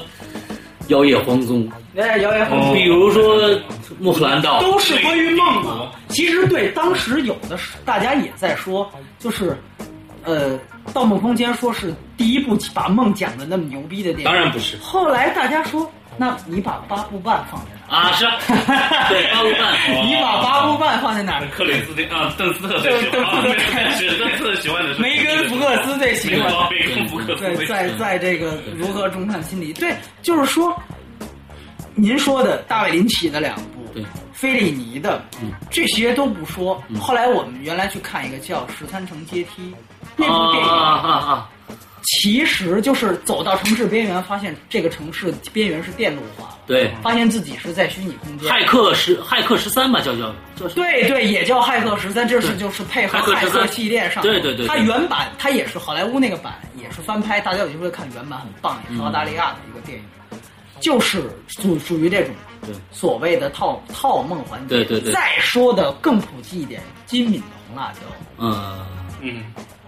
[0.87, 1.69] 妖夜黄宗》，
[2.01, 3.49] 哎，妖夜黄宗比如说
[3.99, 5.91] 《穆赫兰道》，都是关于梦嘛。
[6.07, 8.89] 其实对，当时有的是大家也在说，
[9.19, 9.57] 就是，
[10.25, 10.57] 呃，
[10.93, 14.25] 《盗梦空间》说是第一部把梦讲的那么牛逼的电影。
[14.25, 17.95] 当然不是后来大家说，那你把八部半放在哪？
[17.95, 18.37] 啊，是啊，
[19.09, 21.47] 对八部半，你把八部半放在哪儿？
[21.55, 26.69] 克里斯汀啊，邓斯特最喜欢，邓斯特喜欢的是梅根福克斯最喜欢的。
[26.71, 30.75] 梅根福克斯在最在在这个如何中看心理，对，就是说，
[31.93, 34.03] 您说的大卫林奇的两部，对，
[34.33, 36.83] 菲利尼的，嗯这些都不说。
[36.99, 39.71] 后来我们原来去看一个叫《十三层阶梯》
[40.17, 41.49] 那部电影，啊啊啊！
[42.03, 48.47] 其实就是走到城市边缘，发现这个城市边缘是电路化了，对，发现自己是在虚拟空间。
[48.51, 50.31] 骇客十骇客十三吧，叫叫？
[50.75, 60.05] 对对，也叫骇客十三，这是就是配合骇客骇客13系列上，对对对对它原版它也是好莱坞那个版，也是翻拍，大家有机会看原版很棒，也是澳大利亚的一个电影，
[60.79, 62.54] 就是属属于这种对
[62.91, 64.75] 所谓的套套梦环节。
[64.75, 67.99] 对对对再说的更普及一点，金敏的红辣椒
[68.37, 68.85] 嗯，
[69.21, 69.43] 嗯，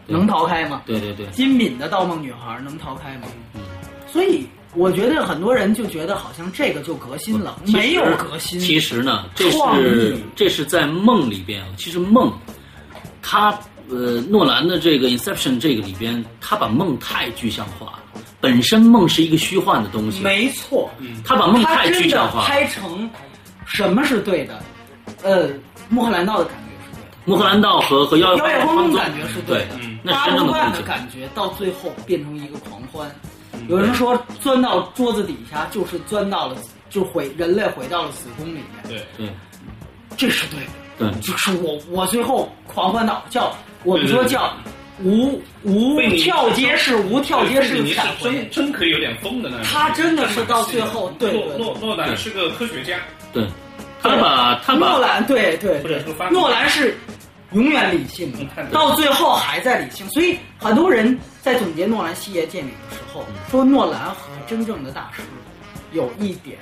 [0.06, 0.82] 能逃开吗？
[0.86, 3.28] 对对对，金敏的盗梦女孩能逃开吗？
[3.56, 3.62] 嗯
[4.10, 8.58] 所以我觉得很多人就觉得好像这个就革新了，没有革新。
[8.58, 11.68] 其实呢，这创是这是在梦里边啊。
[11.78, 12.32] 其实梦，
[13.22, 13.52] 他
[13.90, 18.00] 呃，诺兰的这个《Inception》这个里边，他把梦太具象化了。
[18.48, 20.90] 本身梦是一个虚幻的东西，没错，
[21.26, 22.46] 他把梦太他真的具象化了。
[22.48, 23.10] 拍成
[23.66, 24.64] 什么是对的？
[25.24, 25.50] 呃，
[25.90, 30.00] 穆赫兰道的感觉是对的，穆赫兰道和和妖妖夜荒踪荒感觉是对的，嗯。
[30.04, 30.82] 那是真正的八部半的。
[30.82, 33.10] 感觉到最后变成一个狂欢。
[33.68, 36.56] 有人说钻到桌子底下就是钻到了，
[36.90, 39.30] 就回人类回到了子宫里面，对，对。
[40.16, 41.12] 这是对的。
[41.12, 44.34] 对，就是我我最后狂欢到叫我们说对对对。
[44.34, 44.54] 叫
[45.04, 49.66] 无无跳接式无跳接式你是闪回真，真可以有点疯的那种。
[49.66, 53.00] 他真的是到最后对诺诺诺兰是个科学家，
[53.32, 53.46] 对，
[54.02, 56.98] 他把他把诺兰对对对或者说发，明诺兰是
[57.54, 60.08] 永远理性的到最后还在理性。
[60.10, 65.22] 所以很多人在总结诺兰系列电影的时候，说诺兰和真正的大师
[65.92, 66.58] 有一点，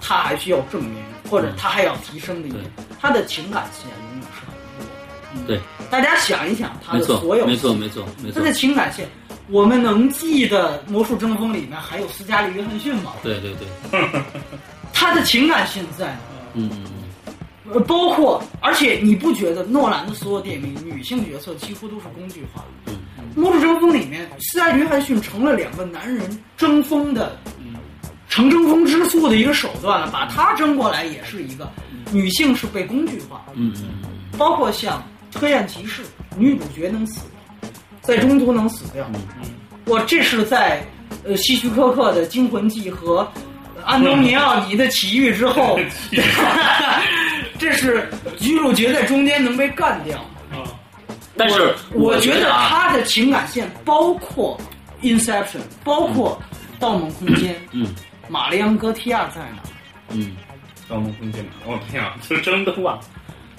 [0.00, 2.64] 他还需要证明，或者他还要提升的一点，
[3.00, 4.57] 他的情感线永远是很
[5.46, 9.08] 对，大家想一想他的所有，没错没错没错他的，情感线。
[9.50, 13.12] 我们能记得《魔术争锋》里面还有斯嘉丽·约翰逊吗？
[13.22, 14.00] 对对对，
[14.92, 16.14] 他的情感线在？
[16.54, 16.84] 嗯嗯
[17.26, 22.62] 嗯，呃，包括，而且你不觉得诺兰的所有电影女性角色几乎都是工具化？
[22.86, 22.94] 嗯
[23.40, 27.38] 《魔术争锋》里面，斯嘉丽·约翰逊成了两个男人争锋的，
[28.28, 30.10] 成争锋之术的一个手段了。
[30.12, 31.70] 把她争过来也是一个，
[32.12, 33.44] 女性是被工具化。
[33.54, 34.98] 嗯嗯嗯，包括像
[35.34, 36.02] 《黑暗骑士》，
[36.36, 37.22] 女主角能死，
[38.02, 39.08] 在中途能死掉。
[39.86, 40.82] 我这是在
[41.24, 43.20] 呃希区柯克的《惊魂记》和
[43.76, 45.78] 呃安东尼奥尼的《奇遇》之后，
[47.58, 48.08] 这是
[48.40, 50.18] 女主角在中间能被干掉。
[51.36, 54.58] 但是我觉得他的情感线包括
[55.06, 55.44] 《Inception》，
[55.84, 56.40] 包括
[56.80, 57.86] 《盗梦空间》，嗯
[58.28, 59.62] 玛丽昂·戈提亚在哪？
[60.10, 60.32] 嗯，
[60.88, 62.98] 盗梦空间嘛，我天啊，这真的哇！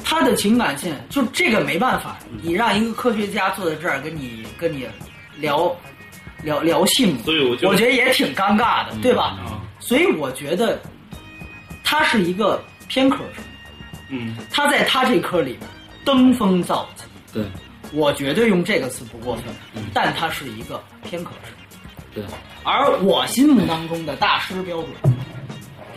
[0.04, 4.88] 他的情感线就这个没办法，你让一个科学家坐在这儿跟你跟你
[5.38, 5.76] 聊
[6.44, 9.38] 聊聊性，所以我觉得也挺尴尬的，对吧？
[9.46, 10.80] 啊，所以我觉得
[11.84, 13.44] 他是一个偏科生，
[14.10, 15.62] 嗯，他在他这科里边
[16.04, 17.46] 登峰造极，对，
[17.92, 19.46] 我绝对用这个词不过分
[19.76, 21.54] 嗯，但他是一个偏科生。
[22.12, 22.24] 对
[22.64, 25.14] 而我心目当中的大师标准，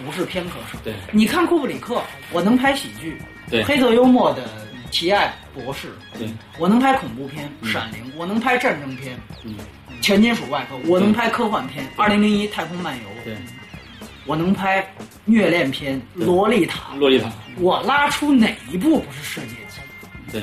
[0.04, 0.78] 不是偏科生。
[0.84, 3.16] 对你看库布里克，我能拍喜剧，
[3.50, 3.62] 对。
[3.64, 4.42] 黑色幽默的
[4.90, 5.88] 《提爱博士》，
[6.18, 6.28] 对。
[6.58, 9.54] 我能拍恐怖片嗯《闪灵》，我能拍战争片嗯
[10.04, 13.36] 《全金属外科》，我能拍科幻片《二零零一太空漫游》，对，
[14.26, 14.86] 我能拍
[15.24, 16.94] 虐恋片《洛丽塔》。
[16.98, 19.80] 洛丽塔，我拉出哪一部不是世界级？
[20.32, 20.42] 对，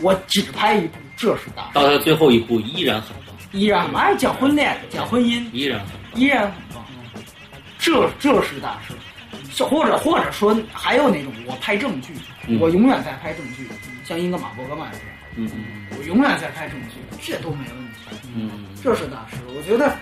[0.00, 1.70] 我只拍一部，这是大师。
[1.74, 6.20] 到他最后一步依然很棒，依然很棒哎，讲婚恋，讲婚姻，依然很棒。
[6.20, 6.84] 依然很棒。
[7.78, 9.09] 这这是大师，是
[9.58, 12.14] 或者或者说还有那种我拍正剧，
[12.46, 13.68] 嗯我永远在拍正剧，
[14.04, 17.98] 像英格玛·伯格曼这样，嗯嗯我永远在拍正剧，这都没问题。
[18.34, 19.96] 嗯嗯这是大师，我觉得。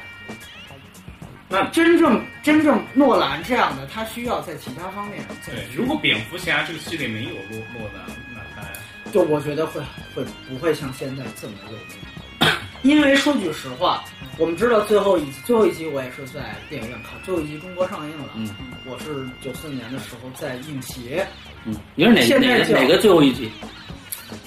[1.50, 9.80] 那真正真正诺兰这样的，他需要在其他方面对，如果蝙蝠侠这个系列没有诺诺兰，那他就我觉得会
[10.14, 12.52] 会不会像现在这么有名？
[12.82, 14.04] 因为说句实话，
[14.38, 18.24] 我们知道最后一集最后一集我也是在电影院看，最后一集中国上映了。
[18.36, 18.48] 嗯。
[18.86, 21.26] 我是九四年的时候在映协
[21.64, 23.50] 嗯，你是哪现在哪个哪个最后一集？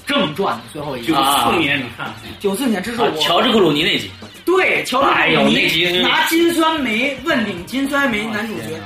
[0.05, 1.07] 正传的最后一集。
[1.07, 1.15] 九。
[1.15, 3.21] 啊四年你看，九四年，这是啊我？
[3.21, 4.09] 乔治克鲁尼那集，
[4.45, 5.55] 对乔治哎呦克鲁尼。
[5.55, 8.79] 那集拿金酸梅问鼎金酸梅男主角。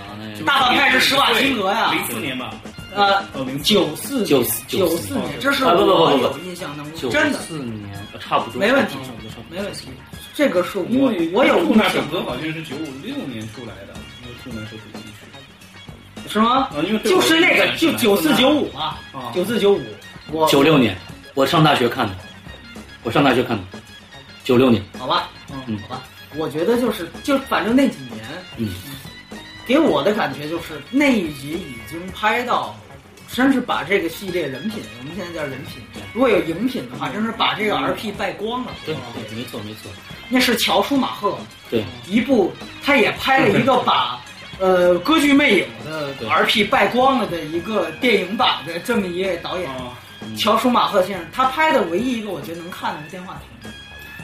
[0.44, 1.92] 大反派是施瓦辛格呀。
[1.94, 2.50] 零四年吧，
[2.96, 3.64] 呃，哦零四。
[3.64, 8.96] 九四九九四四年，这是我有印象当中真的四年呃差不多，没问题。
[9.52, 9.88] 没问题。
[10.36, 16.28] 这个是因为我我有兔纳印象整个好像是九五六年出来的，因为兔纳是主题曲。
[16.28, 16.68] 是吗？
[16.72, 19.82] 啊因为就是那个就九四九五嘛啊，九四九五，
[20.32, 20.98] 我九六年，
[21.36, 22.16] 我上大学看的，
[23.04, 23.64] 我上大学看的，
[24.44, 26.04] 九六年，好吧，嗯嗯，好吧，
[26.36, 28.26] 我觉得就是就反正那几年
[28.58, 28.68] 嗯
[29.66, 32.76] 给我的感觉就是那一集已经拍到，
[33.36, 35.84] 真是把这个系列人品，我们现在叫人品，
[36.14, 38.72] 如果有荧品的话，真是把这个 RP 败光了。
[38.86, 39.92] 对对，没错没错，
[40.30, 41.38] 那是乔舒马赫
[41.70, 44.20] 对一部，他也拍了一个把。
[44.58, 49.92] 呃，歌剧魅影的 RP 败光了的一个电影版的这么一位导演，啊，
[50.38, 53.72] 乔舒马赫先生，他拍的唯一一个我觉得能看的是《电话亭。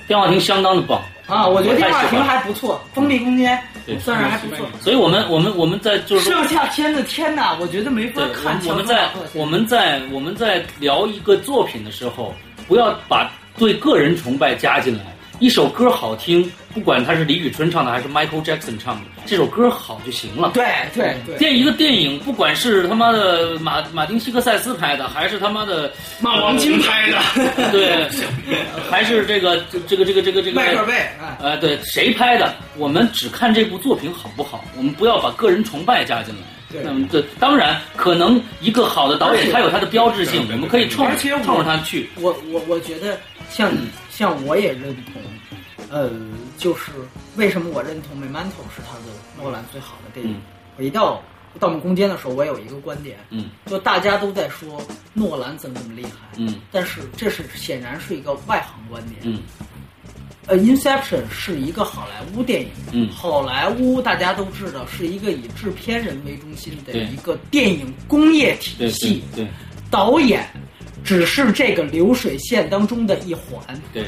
[0.07, 1.01] 电话亭相当的棒》
[1.33, 4.65] 啊，我觉得《电话亭还不错，《封闭空间对》算是还不错。
[4.79, 9.09] 所以我们我们我们在就是说剩下片子天呐，我觉得没法看我们在。
[9.33, 12.33] 我们在我们在聊一个作品的时候，
[12.67, 15.03] 不要把对个人崇拜加进来。
[15.39, 20.51] 一首歌好听，不管他是李宇春唱的还是 Michael Jackson 唱的，这首歌好就行了。
[20.53, 27.19] 对对对，电一个电影，不管是他妈的马马丁西克塞斯拍的，还是他妈的马王金拍的，
[27.71, 28.09] 对，
[28.89, 32.55] 还是这个这这个这个这个这个迈克尔贝，哎，呃，对，谁拍的？
[32.77, 36.41] 我们只看这部作品好不好，我们不要把个人崇拜加进来。
[36.71, 42.09] 对那么这当然可能一个好的导演他有他的标志性，我们可以冲冲着他去。
[42.15, 43.19] 我我我觉得
[43.49, 43.69] 像
[44.09, 45.21] 像我也认同，
[45.89, 46.09] 呃，
[46.61, 46.91] 就是
[47.37, 48.29] 为什么我认同《Memento》
[48.75, 50.35] 是他的诺兰最好的电影。
[50.35, 50.41] 嗯。
[50.77, 51.15] 我一到
[51.59, 53.49] 《盗梦空间》的时候，我有一个观点，嗯。
[53.65, 54.79] 就大家都在说
[55.15, 56.61] 诺兰怎么怎么厉害，嗯。
[56.71, 59.21] 但是这是显然是一个外行观点。
[59.23, 59.41] 嗯。
[60.45, 63.09] 呃，《Inception》是一个好莱坞电影，嗯。
[63.09, 69.51] 好莱坞大家都知道是一个以制片人为中心的一个电影工业体对系对，对。
[69.89, 70.47] 导演
[71.03, 73.59] 只是这个流水线当中的一环，
[73.91, 74.07] 对，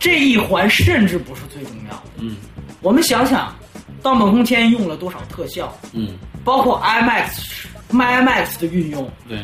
[0.00, 2.02] 这一环甚至不是最重要的。
[2.16, 2.36] 嗯。
[2.80, 3.48] 我们想想，
[4.02, 6.16] 《盗梦空间》用了多少特效，嗯。
[6.42, 9.38] 包括 IMAX、IMAX 的运用，对。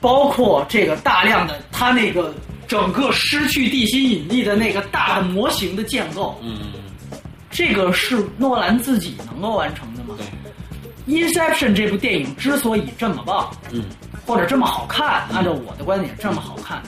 [0.00, 2.34] 包括这个大量的它那个
[2.66, 6.72] 整个失去地心引力的那个大的模型的建构，嗯。
[7.50, 10.26] 这个是诺兰自己能够完成的吗对
[11.06, 13.84] ？Inception 这部电影之所以这么棒，嗯。
[14.26, 16.82] 或者这么好看，按照我的观点这么好看，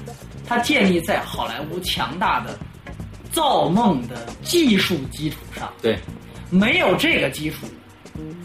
[0.44, 2.58] 它建立在好莱坞强大的
[3.36, 5.70] 造梦的技术基础上。
[5.82, 5.98] 对。
[6.48, 7.66] 没有这个基础，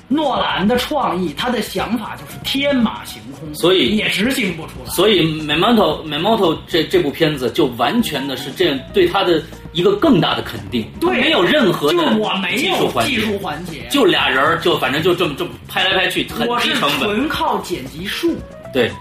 [0.07, 4.89] 诺兰的创意，他的想法就是天马行空，所以也执行不出来。
[4.89, 13.13] 所以《Memento》《Memento》这这部片子就完全的是这样对他的一个更大的肯定，对，没有任何的就我没技术环节。
[13.15, 18.35] 有技术，环节，就俩人儿就反正就这么这么拍来拍去，很低成本，纯靠剪辑术，
[18.73, 18.91] 对，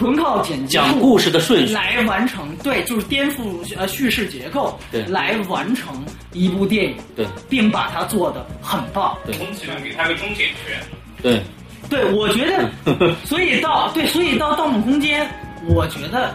[0.00, 5.04] 纯靠剪辑讲故事的顺序，来完成，对，就是颠覆呃叙事结构，对。
[5.04, 7.26] 来完成一部电影，对。
[7.50, 9.14] 并把它做的很棒。
[9.26, 9.36] 对。
[9.36, 10.80] 充其量给他个终检权。
[11.20, 11.42] 对。
[11.90, 15.22] 对，我觉得， 所以到对，所以到《盗梦空间》，
[15.68, 16.34] 我觉得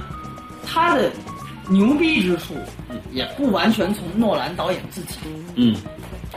[0.64, 1.12] 它的
[1.68, 2.54] 牛逼之处
[3.14, 5.18] 也不完全从诺兰导演自己。
[5.56, 5.76] 嗯。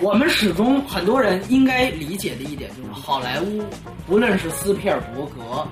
[0.00, 3.62] 我们始终很多人应该理解的一点就是，好莱坞
[4.08, 5.68] 无论是斯皮尔伯格，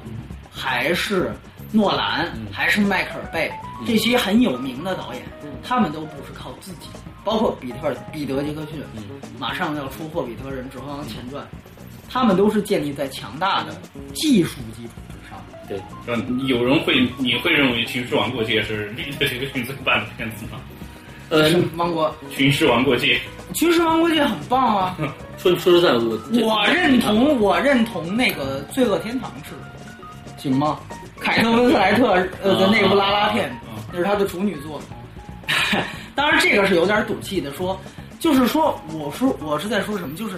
[0.57, 1.31] 还是
[1.71, 3.53] 诺兰还是迈克尔贝
[3.87, 5.23] 这些很有名的导演，
[5.63, 6.89] 他们都不是靠自己，
[7.23, 8.83] 包括比特彼得杰克逊，
[9.39, 11.47] 马上要出《霍比特人：指环王》前传，
[12.09, 13.77] 他们都是建立在强大的
[14.15, 15.39] 技术基础之上。
[15.69, 20.59] 对，就有人会，你会认为《群尸王国界》是彼得杰克逊最棒的片子吗？
[21.29, 21.63] 呃，是。
[21.77, 23.19] 王国，《群尸王国界》
[23.59, 24.97] 《群尸王国界》很棒啊！
[25.37, 29.55] 说说实在，我我认同，我认同那个《罪恶天堂》是，
[30.47, 30.79] 行吗？
[31.21, 33.51] 凯特温斯莱特呃的那部拉拉片，
[33.93, 34.81] 那是他的处女作。
[36.15, 37.79] 当然，这个是有点赌气的说，
[38.19, 40.17] 就是说，我说我是在说什么？
[40.17, 40.37] 就是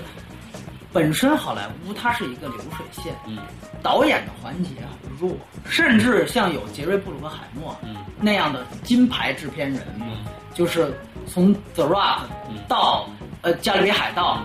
[0.93, 3.39] 本身好莱坞它是一个流水线，嗯
[3.83, 4.71] 导演的环节
[5.03, 5.37] 很弱，
[5.69, 10.93] 甚至像有杰瑞布鲁克海默嗯那样的金牌制片人，嗯就是
[11.27, 12.21] 从 The Rock
[12.67, 13.09] 到
[13.43, 14.43] 呃加勒比海盗，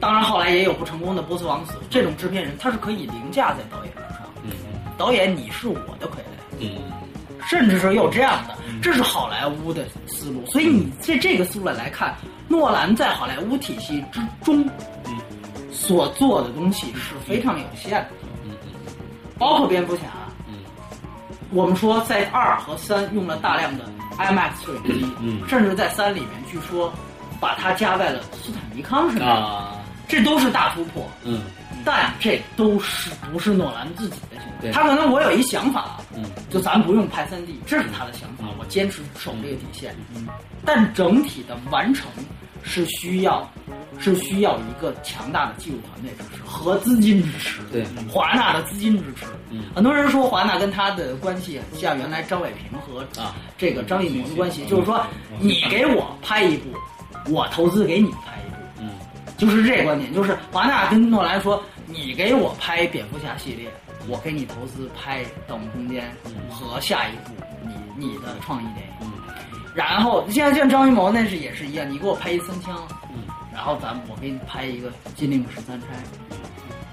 [0.00, 3.94] 当然后来也有不成功的波斯王子这种制片人，他是可以凌驾在导演
[4.96, 6.16] 导演你是我的傀
[6.58, 6.70] 儡，嗯。
[7.46, 10.44] 甚至是有这样的，这是好莱坞的思路。
[10.46, 12.16] 所以你在这个思路来看，
[12.48, 14.64] 诺兰在好莱坞体系之中
[15.06, 15.18] 嗯。
[15.70, 18.08] 所做的东西是非常有限的，
[18.44, 18.52] 嗯。
[19.38, 20.04] 包括蝙蝠侠。
[20.48, 20.54] 嗯。
[21.50, 23.84] 我们说在二和三用了大量的
[24.16, 25.46] IMAX 摄影机，嗯。
[25.46, 26.90] 甚至在三里面据说
[27.38, 29.72] 把它加在了斯坦尼康身上，啊。
[30.08, 31.06] 这都是大突破。
[31.24, 31.42] 嗯
[31.84, 34.72] 但这都是不是诺兰自己的行对为？
[34.72, 39.94] 他可能我有一想法，嗯就咱不用拍三 D，这是他的想法，我坚持守这个底线。
[40.64, 42.06] 但整体的完成
[42.62, 43.46] 是需要，
[43.98, 47.60] 是需要一个强大的技术团队支持和资金支持。
[47.70, 49.26] 对华纳的资金支持。
[49.50, 55.04] 嗯很多人说华纳跟他的关系像原来张伟平和啊这个张艺谋的关系，就是说
[55.38, 56.70] 你给我拍一部，
[57.30, 58.56] 我投资给你拍一部。
[58.80, 58.90] 嗯
[59.36, 61.60] 就是这个观点，就是华纳跟诺兰说，
[61.94, 63.70] 你给我拍蝙蝠侠系列，
[64.08, 66.12] 我给你投资拍《盗梦空间》
[66.52, 67.32] 和下一部
[67.62, 69.12] 你你的创意电影。
[69.76, 72.76] 然后现在像张艺谋那是也是一样，你给我拍一三枪，
[73.52, 75.86] 然后咱们我给你拍一个《金陵十三钗》。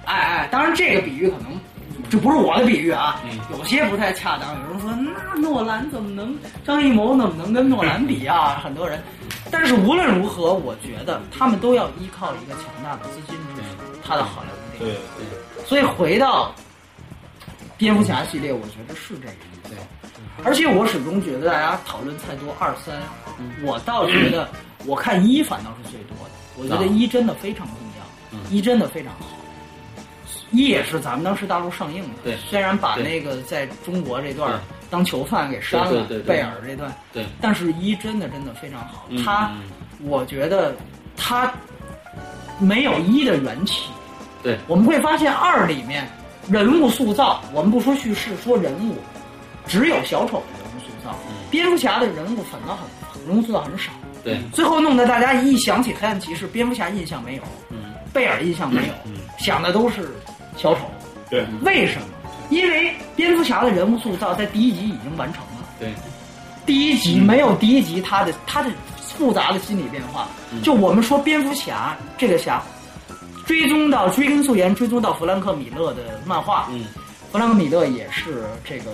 [0.06, 1.60] 哎哎，当然这个比喻可能
[2.08, 3.20] 这不是我的比喻啊，
[3.52, 4.54] 有些不太恰当。
[4.62, 8.62] 有人说那诺兰怎么能，张艺谋怎么能跟诺兰比啊？
[8.64, 9.02] 很多人。
[9.50, 13.68] 但是无论如何，我觉得他们都要依靠一个强大的资金支持
[14.04, 14.61] 他的好莱坞。
[14.82, 16.54] 对对，所以回到
[17.78, 19.76] 蝙蝠侠系列，我觉得是这个意思。
[20.44, 22.96] 而且我始终觉得大家讨论太多二三，
[23.64, 24.50] 我倒觉得
[24.86, 26.32] 我看一反倒是最多的。
[26.58, 29.28] 我觉得一真的非常重要，一真的非常好。
[30.52, 34.60] 一也是咱们当时大陆上映的，对虽然把那个在中国这段
[34.90, 39.06] 当囚犯给删了，对对对对贝尔这段，对但是一真的真的非常好。
[39.10, 39.62] 嗯他，嗯
[40.04, 40.76] 我觉得
[41.16, 41.54] 他
[42.60, 43.90] 没有一的缘起，
[44.44, 44.58] 对。
[44.68, 46.08] 我们会发现二里面
[46.50, 48.96] 人物塑造，我们不说叙事，说人物，
[49.68, 51.16] 只有小丑的人物塑造，
[51.50, 52.78] 蝙蝠侠的人物反倒
[53.12, 53.92] 很人物塑造很少，
[54.24, 54.40] 对。
[54.54, 57.78] 最后弄得大家一想起黑暗骑士，蝙蝠侠印象没有，嗯。
[58.14, 58.94] 贝尔印象没有，
[59.38, 60.10] 想的都是
[60.58, 60.82] 小丑。
[61.30, 62.08] 对，为什么？
[62.50, 65.66] 因为蝙蝠侠的人物塑造在第一集已经完成了。
[65.80, 65.90] 对。
[66.66, 68.70] 第一集没有第一集他的他的
[69.00, 70.28] 复杂的心理变化。
[70.62, 72.62] 就我们说蝙蝠侠这个侠，
[73.46, 76.68] 追踪到追根溯源，追踪到弗兰克米勒的漫画。
[76.72, 76.86] 嗯。
[77.32, 78.92] 弗兰克米勒也是这个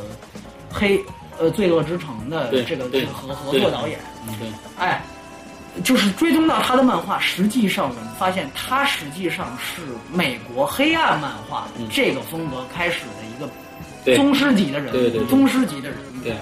[0.71, 0.99] 黑
[1.39, 3.99] 呃罪恶之城的这个对这个合合作导演。
[4.27, 4.47] 嗯对。
[4.77, 5.01] 哎，
[5.83, 9.81] 就是追踪到他的漫画，实际上我们发现他实际上是
[10.11, 15.25] 美国黑暗漫画这个风格开始的一个宗师级的人物，对对对。
[15.27, 15.97] 宗师级的人。
[16.19, 16.23] 物。
[16.23, 16.35] 对。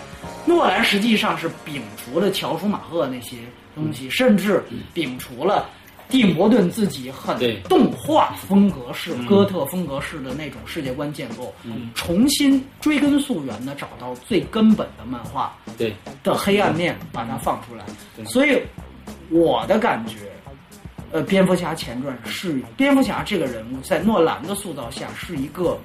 [0.45, 3.37] 诺兰实际上是摒除了乔舒马赫那些
[3.73, 5.67] 东西，甚至摒除了
[6.09, 7.55] 蒂姆·伯顿自己很对。
[7.69, 11.53] 动画风格式、哥特风格式的那种世界观建构，
[11.93, 15.93] 重新追根溯源的找到最根本的漫画对。
[16.23, 17.83] 的黑暗面，把它放出来。
[18.15, 18.23] 对。
[18.25, 18.61] 所以
[19.29, 20.17] 我的感觉，
[21.11, 25.79] 呃，蝙蝠侠前传是蝙蝠侠这个人物在诺兰的塑造下是一个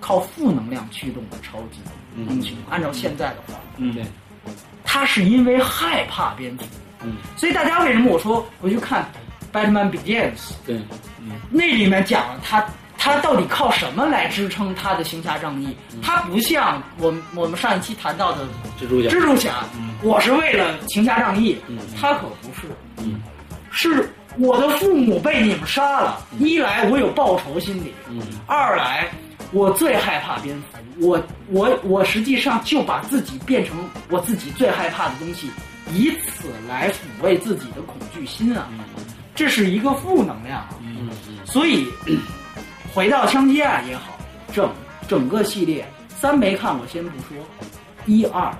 [0.00, 1.80] 靠负能量驱动的超级
[2.28, 2.56] 英雄。
[2.68, 3.94] 按照现在的话，嗯。
[3.94, 4.04] 对。
[4.84, 6.64] 他是因为害怕蝙蝠，
[7.02, 7.16] 嗯。
[7.36, 9.02] 所以大家为什么我说回去看
[9.54, 10.36] 《Batman Begins》，
[10.66, 10.76] 对
[11.20, 11.30] 嗯。
[11.48, 12.66] 那里面讲了他
[12.98, 15.76] 他到底靠什么来支撑他的行侠仗义？
[16.02, 18.46] 他不像我们我们上一期谈到的
[18.80, 19.08] 蜘蛛侠。
[19.08, 19.64] 蜘蛛侠，
[20.02, 21.56] 我是为了行侠仗义，
[22.00, 22.66] 他可不是，
[22.98, 23.22] 嗯。
[23.70, 28.20] 是我的父母被你们杀了，一来我有报仇心理，嗯。
[28.46, 29.06] 二来
[29.52, 33.76] 我最害怕蝙蝠，我我我实际上就把自己变成
[34.10, 35.50] 我自己最害怕的东西，
[35.92, 38.68] 以此来抚慰自己的恐惧心啊，
[39.34, 40.60] 这是一个负能量。
[40.60, 41.36] 啊，嗯嗯。
[41.44, 41.86] 所以
[42.94, 44.18] 回到枪击案也好，
[44.52, 44.72] 整
[45.08, 47.44] 整个系列三没看过，先不说，
[48.06, 48.54] 一二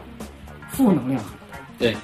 [0.70, 1.22] 负能量。
[1.22, 1.96] 很大，对，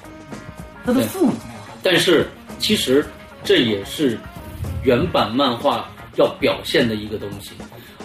[0.85, 1.47] 它的负能量。
[1.83, 3.05] 但是其实
[3.43, 4.17] 这也是
[4.83, 7.51] 原版漫画要表现的一个东西，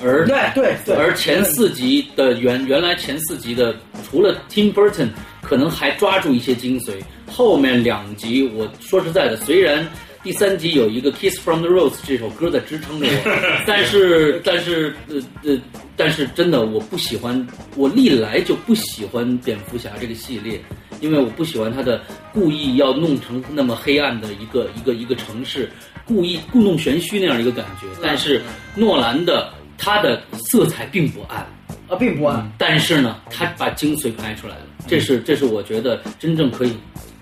[0.03, 0.97] 而对对对。
[0.97, 3.75] 而前四集的原原来前四集的，
[4.11, 5.09] 除了 Tim Burton
[5.41, 6.95] 可能还抓住一些精髓，
[7.31, 9.87] 后面两集我说实在的，虽然。
[10.27, 15.57] 第三集有一个《Kiss from the Rose》这首歌在支撑着我， 但是但是呃呃，
[15.97, 17.47] 但是真的我不喜欢，
[17.77, 20.61] 我历来就不喜欢蝙蝠侠这个系列，
[21.01, 22.03] 因为我不喜欢他的
[22.33, 25.71] 故意要弄成那么黑暗的一个一个一个城市，
[26.05, 27.87] 故意故弄玄虚那样一个感觉。
[28.03, 28.43] 但是
[28.75, 31.39] 诺兰的他的色彩并不暗，
[31.87, 32.53] 啊，并不暗。
[32.59, 36.73] 但是呢，他把精髓拍出来了，这是这是我觉得真正可以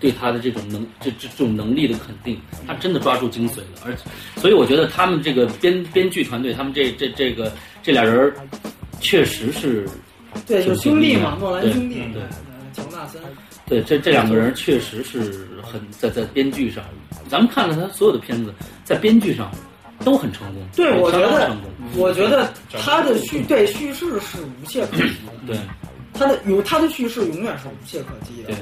[0.04, 4.02] 对他的这种能这这这种能力的肯定，他真的抓住精髓了，而且
[4.38, 7.50] 所以我觉得他们这个编编剧团队，他们这这这个
[7.82, 8.36] 这俩人儿
[9.00, 9.88] 确实是
[10.46, 12.28] 对，就是兄弟嘛，诺兰兄弟，对呃
[12.74, 13.18] 乔纳森。
[13.64, 16.84] 对这这两个人确实是很在在编剧上，
[17.30, 18.52] 咱们看了他所有的片子，
[18.84, 19.50] 在编剧上
[20.04, 25.56] 都很成功，对，我觉得成功，，我觉得他的叙对叙事是无懈可击的，对。
[26.16, 28.48] 他的有他的叙事永远是无懈可击的。
[28.48, 28.56] 对。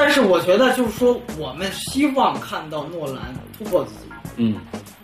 [0.00, 4.10] 但是我觉得就是说，我们希望看到诺兰突破自己。
[4.36, 4.56] 嗯。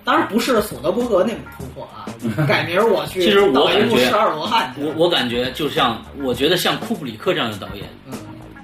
[0.02, 2.06] 当然不是索德伯格那种突破啊，
[2.46, 8.14] 改名儿我去其实我感觉十二罗汉我我感觉就像，我觉得像库布里克这样的导演嗯，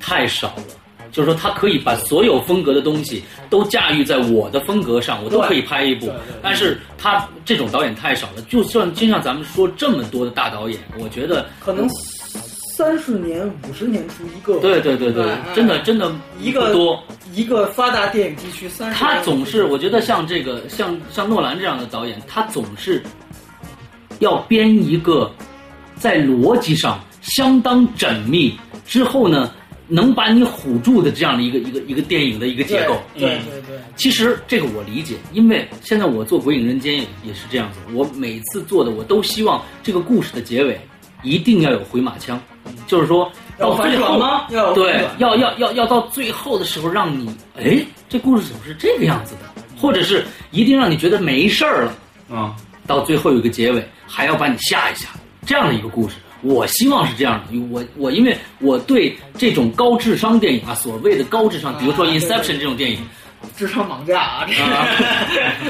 [0.01, 0.63] 太少了。
[1.11, 6.11] 就是说，他可以把所有风格的东西都驾驭在我的风格上，我都可以拍一部。
[6.41, 8.41] 但是他这种导演太少了。
[8.49, 11.87] 就算就像咱们说这么多的大导演，我觉得，可能
[12.83, 14.59] 三十年、五十年出一个。
[14.59, 17.01] 对对对对，哎真的真的一个不多。
[17.33, 18.99] 一个发达电影地区三十。
[18.99, 23.01] 他总是，我觉得像这个像像诺兰这样的导演，他总是
[24.19, 25.33] 要编一个
[25.97, 29.53] 在逻辑上相当缜密之后呢，
[29.87, 33.01] 能把你唬住的这样的一个一个一个电影的一个结构。
[33.15, 40.79] 对对对对，其实这个我理解，因为现在我做《鬼影人间》也也是这样子，我每次做的我都希望这个故事的结尾
[41.23, 42.41] 一定要有回马枪，
[42.87, 44.47] 就是说到最后转吗？
[44.51, 49.63] 要对，要要要要到最后的时候让你，哎，这故事怎么是这个样子的？
[49.81, 51.95] 或者是一定让你觉得没事儿了，
[52.37, 52.55] 啊，
[52.87, 55.09] 到最后有个结尾，还要把你吓一吓，
[55.47, 56.17] 这样的一个故事。
[56.43, 62.99] 我希望是这样的，我我因为我对这种高智商电影啊，所谓的高智商，比如说《Inception》这种电影，
[63.57, 64.47] 智商绑架啊！
[64.49, 64.87] 这啊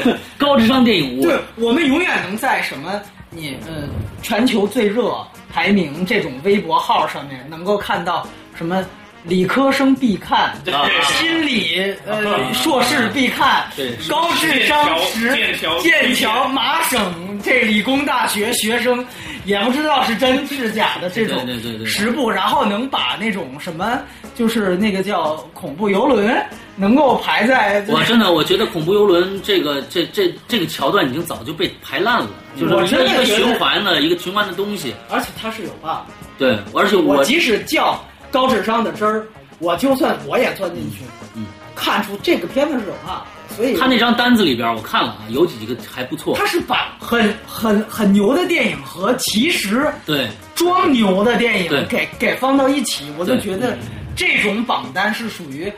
[0.05, 0.19] 个。
[0.39, 3.01] 高智商电影，我对，我们永远能在什么
[3.35, 3.89] 你呃
[4.23, 8.85] 全球最热排名这种微博号上面能够看到什么
[9.25, 15.37] 理科生必看，啊心理呃硕士必看，对高智商实
[15.81, 19.05] 剑桥麻省这理工大学学生
[19.45, 21.47] 也不知道是真是假的这种
[21.87, 24.01] 十部，然后能把那种什么
[24.35, 26.35] 就是那个叫恐怖游轮
[26.75, 34.95] 能够排在我真的我觉得恐怖游轮这个这这这个桥段已经早就被排烂了，就是我一个循环的一个循环的东西。
[35.09, 36.11] 而且它是有 bug。
[36.39, 38.03] 对，而且我即使较
[38.33, 39.27] 高智商的汁儿，
[39.59, 41.05] 我就算我也钻进去，
[41.37, 41.45] 嗯，
[41.77, 46.35] 看出这个片子是有 bug，所以他那张单子里边我看了啊，有几个还不错。
[46.37, 53.77] 他是把很很很牛的电影和其实对装牛的电影给给放到一起，我就觉得
[54.17, 55.73] 这种榜单是属于，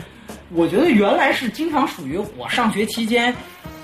[0.51, 3.35] 我觉得原来是经常属于我上学期间。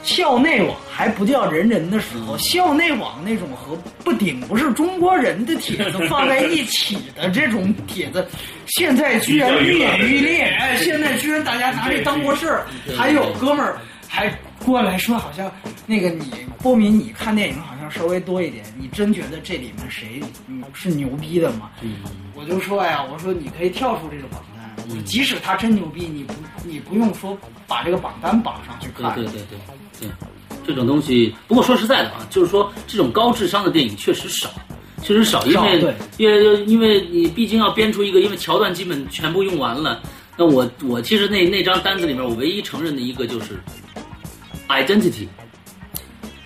[0.03, 8.27] 校内网还不叫人人的时候，校内网那种和不顶不是中国人的帖子放在一起的这种帖子，
[8.67, 10.43] 现在居然愈演愈烈。
[10.45, 13.79] 哎，现在居然大家拿这当回事儿，还有哥们儿
[14.09, 14.33] 还
[14.65, 15.51] 过来说，好像
[15.87, 16.31] 那个你
[16.63, 21.71] 波敏，你看电影好像稍微多一点，你真觉得这里面谁嗯是牛逼的吗？
[22.35, 24.23] 我就说呀，我说你可以跳出这个
[24.91, 26.35] 榜单，我说即使他真牛逼，你不
[26.65, 27.37] 你不用说
[27.67, 29.15] 把这个榜单绑上去看。
[29.15, 30.09] 对对对对对，
[30.67, 31.35] 这种东西。
[31.47, 34.51] 不过说实在的啊，就是说这种高智商的电影确实少，
[35.03, 40.03] 确实少，因为因为因为你毕竟要编出一个，因为桥段基本全部用完了。
[40.37, 43.61] 那我我其实那那张单子里面，我唯一承认的一个就是
[44.69, 45.29] identity。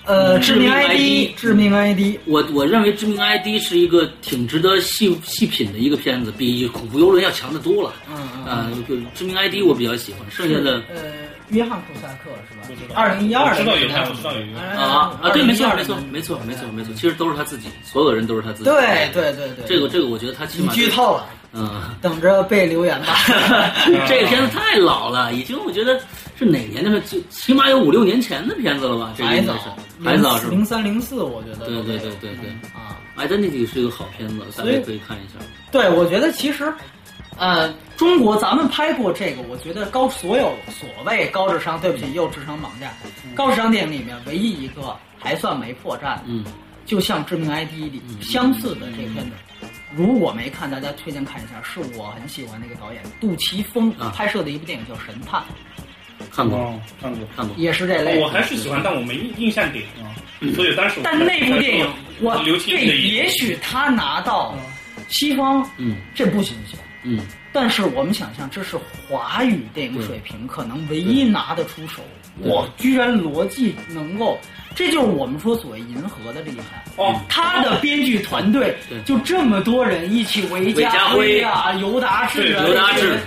[0.06, 7.94] 呃，致致命命 ID，致命 ID，我我认为《致命 ID》是一个挺值得细细品的一个片子，比《恐怖游轮》要强得多了。
[8.10, 10.96] 嗯嗯啊，这个《致命 ID》我比较喜欢，剩下的呃，
[11.48, 12.94] 约翰库萨克是吧？
[12.94, 14.40] 二零一二我知道有他我知道有。
[14.42, 18.64] 一个啊啊，对，没错没错没错没错没错，其实都是他自己，所有人都是他自己。
[18.64, 23.16] 对对对对，这个这个，我觉得他起码剧透了，嗯，等着被留言吧。
[24.06, 25.98] 这个片子太老了，已经我觉得
[26.38, 27.02] 是哪年的片？
[27.06, 29.14] 就起码有五六年前的片子了吧？
[29.16, 29.48] 这应该是，
[30.02, 30.50] 还早是吧？
[30.50, 31.66] 零三零四，我觉得。
[31.66, 32.50] 对对对对对。
[32.74, 35.34] 啊，Identity 是一个好片子，大所以家可以看一下。
[35.70, 36.72] 对，我觉得其实，
[37.38, 42.92] 呃，中国咱们拍过这个，我觉得高所有所谓高智商，对不起，又智商绑架，
[43.34, 46.44] 高智商电影里面唯一一个还算没破绽，嗯，
[46.84, 49.30] 就像《致命 ID》里相似的这个片子。
[49.96, 55.42] 如果没看，大家推荐看一下，是我很喜欢那个导演杜琪峰啊拍摄的一部电影叫《神探
[56.30, 57.26] 看过，哦，看过。
[57.36, 57.56] 看过》，。
[57.58, 58.20] 也是这类。
[58.20, 60.12] 我还是喜欢，但我没印印象点啊，
[60.54, 61.86] 所以当时但那部电影，
[62.20, 64.54] 我对，也许他拿到
[65.08, 66.78] 西方，嗯这不新鲜。
[67.02, 67.20] 嗯，
[67.52, 72.02] 但是我们想象，这是华语电影水平可能唯一拿得出手。
[72.40, 74.40] 我居然逻辑能够，
[74.74, 76.82] 这就是我们说所谓银河的厉害。
[76.96, 83.20] 哦，他的编剧团队就这么多人一起，韦韦家家辉啊、尤达志啊，尤达志这些人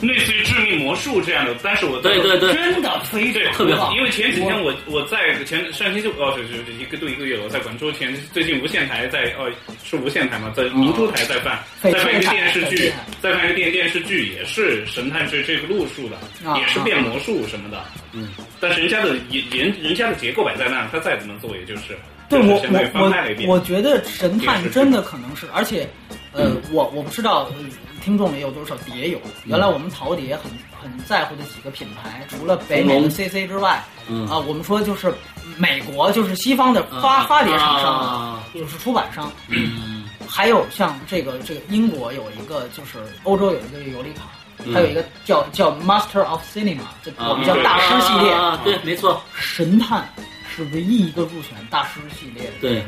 [0.00, 9.50] 类似于致命魔术这样的，但是我对对对，真的非对常特别好因为前几天我我在前上星期哦，对对对，一个多一个月了，我在广州前最近无线台在哦
[9.84, 16.16] 是无线台嘛，在明珠台在办，在办一个电视剧在办一个电电视剧，也是神探这这个路数的，
[16.48, 18.28] 啊也是变魔术什么的，嗯，
[18.60, 22.54] 但是人家的人人人家的结构摆在那，他再怎么做，也就是对我
[22.94, 25.88] 我拍了一遍我我觉得神探真的可能是，而且，
[26.32, 27.54] 呃，我我不知道呃
[28.02, 29.20] 听众里有多少碟友。
[29.44, 30.44] 原来我们淘碟很
[30.80, 34.26] 很在乎的几个品牌，除了北美的 CC 之外，嗯。
[34.28, 35.12] 啊，我们说就是
[35.56, 40.04] 美国就是西方的发发碟厂商啊，就是出版商，嗯。
[40.28, 44.24] 还有像这个这个英国有一个就是欧洲有一个尤里卡，
[44.62, 46.82] 嗯还有一个叫叫 Master of Cinema，
[47.30, 48.30] 我们叫大师系列。
[48.30, 50.06] 啊，啊对，没错，神探
[50.54, 52.84] 是唯一一个入选大师系列的对。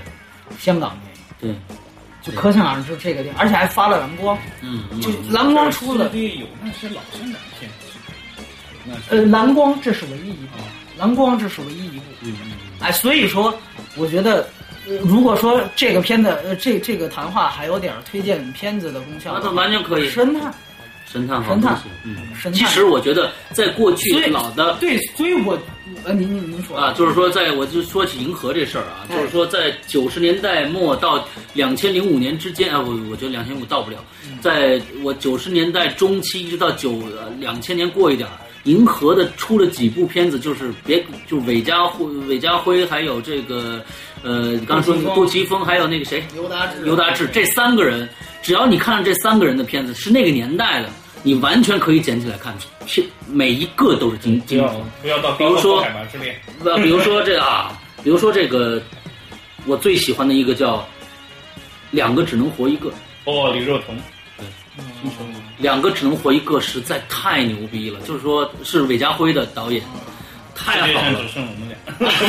[0.59, 1.21] 香港电影。
[1.41, 1.77] 对，
[2.23, 7.71] 就可想而知这个地方，而且还发了蓝光，嗯嗯就蓝光出了，有那些老香港片，
[9.09, 10.59] 呃，蓝光这是唯一一部，
[10.99, 13.55] 蓝光这是唯一一部，嗯嗯哎，所以说，
[13.97, 14.49] 我觉得，
[14.87, 20.09] 呃如果说这个片子，呃，这这个谈话还有点推荐片子的功效那，他完全可以。
[20.09, 20.53] 神探，
[21.11, 22.55] 神探好神探东西，嗯，神探。
[22.55, 25.59] 其实我觉得在过去老的对，所以我，
[26.05, 26.77] 呃，您您您说。
[26.77, 29.17] 啊，就是说，在我就说起银河这事儿啊，哎。
[29.17, 33.97] 就是说，在九十年代末到两千零五年之间啊，我我觉得两千五到不了，
[34.29, 34.39] 嗯。
[34.41, 37.03] 在我九十年代中期一直到九
[37.41, 43.83] 两千年过一点儿，银河的出了几部片子，就是别就是韦家辉、韦家辉，还有这个
[44.23, 48.09] 呃，你刚才说那个杜琪峰，还有那个谁，尤达志，尤达志这三个人，
[48.43, 50.91] 只要你看了这三个人的片子是那个年代的，
[51.23, 52.57] 你完全可以捡起来看，
[52.87, 54.85] 是每一个都是精不要精品。
[55.03, 55.85] 不要到比如说
[56.83, 58.83] 比如说这个啊，比如说这个，
[59.67, 60.79] 我最喜欢的一个叫
[61.91, 62.89] 《两个只能活一个》，
[63.25, 63.95] 哦，李若彤，
[64.39, 64.47] 对
[65.59, 69.85] 两个只能活一个实在太牛逼了，就是说是韦家辉的导演，
[70.65, 71.27] 太好了。
[71.29, 72.25] 剩我们俩， 是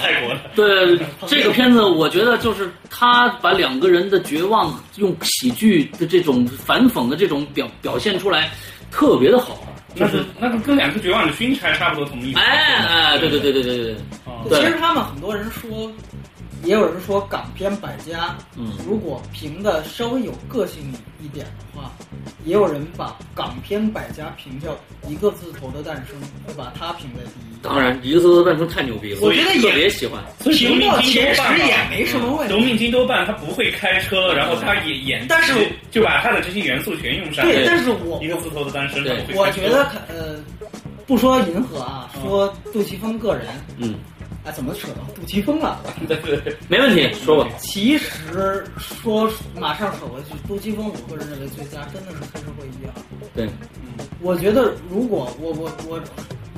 [0.00, 0.40] 泰国的。
[0.54, 8.50] 对这个片子，我觉得就是他把两个人的绝望用喜剧的这种反讽的这种表表现出来，
[8.90, 9.60] 特别的好。
[9.96, 12.34] 那是那个跟两个绝望的勋差差不多同一。
[12.34, 12.42] 哎
[12.88, 13.76] 哎，对对对对对
[14.48, 15.88] 对其实他们很多人说，
[16.64, 20.92] 也有人说港片百家，嗯如果评的稍微有个性
[21.22, 21.92] 一点的话，
[22.44, 24.76] 也有人把港片百家评叫
[25.08, 27.54] 一个字头的诞生，会把它评在第一。
[27.62, 30.22] 当然一个字的诞生太牛逼了，我觉得也特别喜欢。
[30.40, 32.52] 评到前十也没什么问题。
[32.54, 35.54] 夺命金多半他不会开车，然后他也演，但是
[35.90, 37.44] 就把他的这些元素全用上。
[37.46, 40.36] 对，但是我一个字头的单身，对他不会开车我觉得可呃，
[41.06, 43.46] 不说银河啊，说杜琪峰个人，
[43.78, 43.94] 嗯，
[44.44, 45.80] 哎，怎么扯到杜琪峰了？
[46.06, 47.50] 对对对，没问题， 说吧。
[47.58, 52.92] 其实说马上扯回去，杜琪峰，我个人认为最佳真的是黑社会一二。
[53.34, 56.00] 对，嗯我觉得如果我我我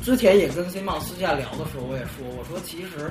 [0.03, 3.11] 之前也跟 C 茂私下聊的时候，我也说，我说其实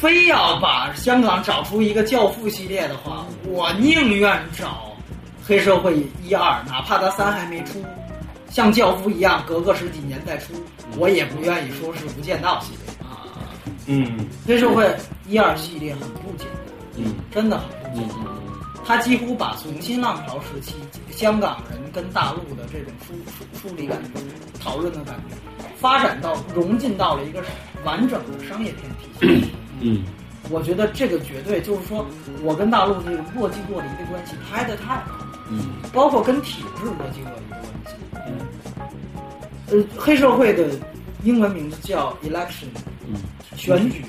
[0.00, 4.94] 非要把香港找出一个教父系列的话，我宁愿找
[5.46, 7.84] 黑社会一二，哪怕他三还没出，
[8.50, 10.52] 像教父一样隔个十几年再出，
[10.98, 12.87] 我也不愿意说是无间道系列。
[13.88, 14.88] 嗯，黑社会
[15.26, 17.14] 一二系列很不简单，嗯。
[17.32, 18.18] 真的很不简单。
[18.18, 18.38] 嗯嗯
[18.86, 20.76] 他几乎把从新浪潮时期
[21.10, 24.20] 香港人跟大陆的这种疏疏疏离感觉、
[24.58, 25.36] 讨论的感觉，
[25.76, 27.44] 发展到融进到了一个
[27.84, 29.50] 完整的商业片体系。
[29.80, 30.04] 嗯。
[30.48, 32.06] 我觉得这个绝对就是说，
[32.42, 35.18] 我跟大陆这个若即若离的关系拍的太好，
[35.50, 35.68] 嗯。
[35.92, 37.92] 包括跟体制若即若离的关系。
[38.26, 38.38] 嗯。
[39.70, 40.66] 呃，黑社会的
[41.24, 42.97] 英文名字叫 election，嗯
[43.56, 44.04] 选举，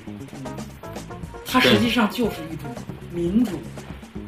[1.46, 2.70] 它实际上就是一种
[3.12, 3.52] 民主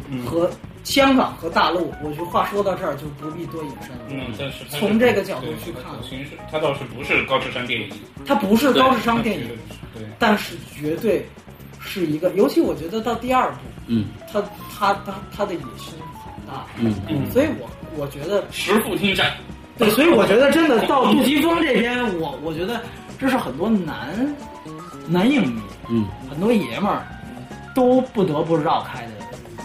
[0.10, 0.50] 嗯和
[0.84, 1.94] 香港和大陆。
[2.04, 4.06] 我觉得话说到这儿就不必多引申了。
[4.10, 7.90] 嗯，但是是从这个角度去看其实他倒是不是高智商电影，
[8.26, 9.48] 它不是高智商电影，
[9.94, 11.26] 对，但是绝对
[11.80, 13.58] 是一个，尤其我觉得到第二部，
[13.88, 14.42] 嗯他
[14.74, 15.94] 他他他的野心
[16.26, 19.32] 很大，嗯嗯所以我我觉得石富听战，
[19.78, 22.82] 对，所以我觉得真的 到杜琪峰这边，我我觉得
[23.20, 24.18] 这是很多男
[25.08, 26.08] 男影迷，嗯。
[26.30, 27.06] 很多爷们儿
[27.76, 29.12] 都不得不绕开的，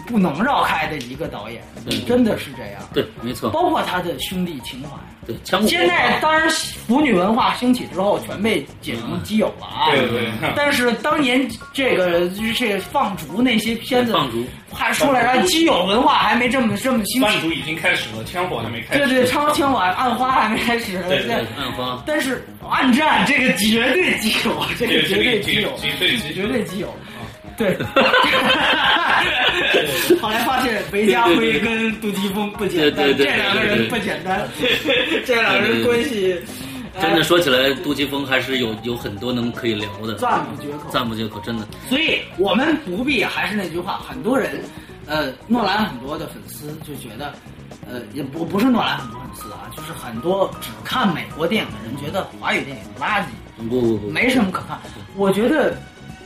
[0.07, 1.63] 不能绕开的一个导演，
[2.07, 2.83] 真的是这样。
[2.95, 4.91] 对，没错，包括他的兄弟情怀。
[5.27, 9.91] 对枪火现在当然腐女文化兴起之后，全被解成基友了啊。
[9.91, 17.21] 对对但是当年这个这个放逐那些片子，放逐还出来了，基友文化还没这么这么兴起。
[17.21, 19.05] 放逐已经开始了，枪火还没开始。
[19.05, 21.03] 对对，枪枪晚暗花还没开始。
[21.09, 26.95] 对对暗花但是暗战这个绝对基友，这个绝对基友，绝对基友绝对基友。
[27.57, 27.77] 对，
[30.21, 34.47] 后来发现韦家辉跟杜琪峰不简单，对对对这两个人不简单，
[35.25, 36.39] 这两个人关系
[37.01, 40.91] 真的哎说起来，杜琪峰还是有有很多能可以聊的，赞不绝口。
[40.91, 41.67] 赞不绝口，真的。
[41.89, 44.61] 所以我们不必还是那句话，很多人，
[45.07, 47.33] 呃，诺兰很多的粉丝就觉得，
[47.87, 53.25] 呃，也不不是诺兰很多粉丝啊，就是很多只看美国电影的人觉得华语电影垃圾，
[53.69, 54.79] 不不不，没什么可看。
[55.17, 55.77] 我觉得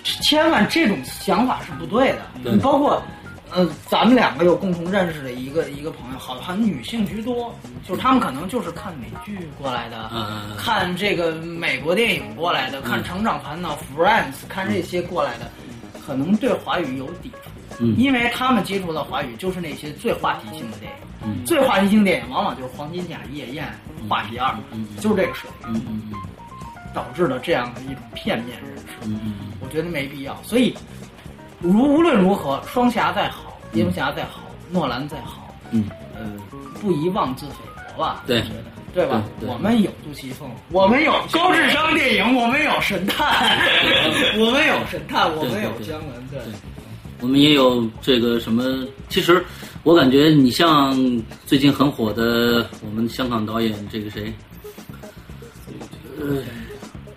[0.03, 2.57] 千万这种想法是不对的。
[2.59, 3.03] 包括，
[3.51, 7.55] 呃，咱们两个有共同认识的一个一个朋友，好像女性居多，
[7.86, 15.51] 就是他们可能就是看美剧过来的，嗯看这个美国电影过来的，看《成长烦恼》Friends，看这些过来的，
[16.07, 17.51] 可能对华语有抵触。
[17.78, 17.94] 嗯。
[17.96, 21.44] 因为他们接触到华语就是那些最话题性的电影，嗯。
[21.44, 23.64] 最话题性电影往往就是《黄金甲夜宴》
[24.09, 25.74] 《话题二》嗯就是这个水平。
[25.74, 26.18] 嗯嗯嗯。
[26.92, 30.37] 导致了这样的一种片面认识，嗯嗯我觉得没必要。
[30.43, 30.75] 所以，
[31.61, 34.41] 如无论如何，双侠再好，蝙蝠侠再好，
[34.71, 36.31] 诺兰再好，嗯，呃，
[36.81, 37.55] 不宜妄自菲
[37.97, 38.23] 薄吧？
[38.27, 38.43] 对
[38.93, 39.23] 对吧？
[39.47, 43.57] 我们有杜琪峰，我们有高智商电影，我们有神探，
[44.37, 46.41] 我们有神探，我们有姜文，对。
[47.23, 48.64] 我们也有这个什么，
[49.11, 49.45] 其实
[49.83, 50.97] 我感觉你像
[51.45, 54.33] 最近很火的我们香港导演这个谁，
[56.18, 56.39] 呃，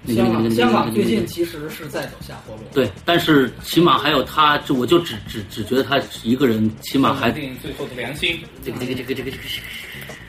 [0.06, 2.62] 那个香港，那个香港最近其实是在走下坡路。
[2.74, 9.44] 对，但是起码还有他，就我就只只只觉得他一个人，起码还定最后的良心，这个这个这个这个这个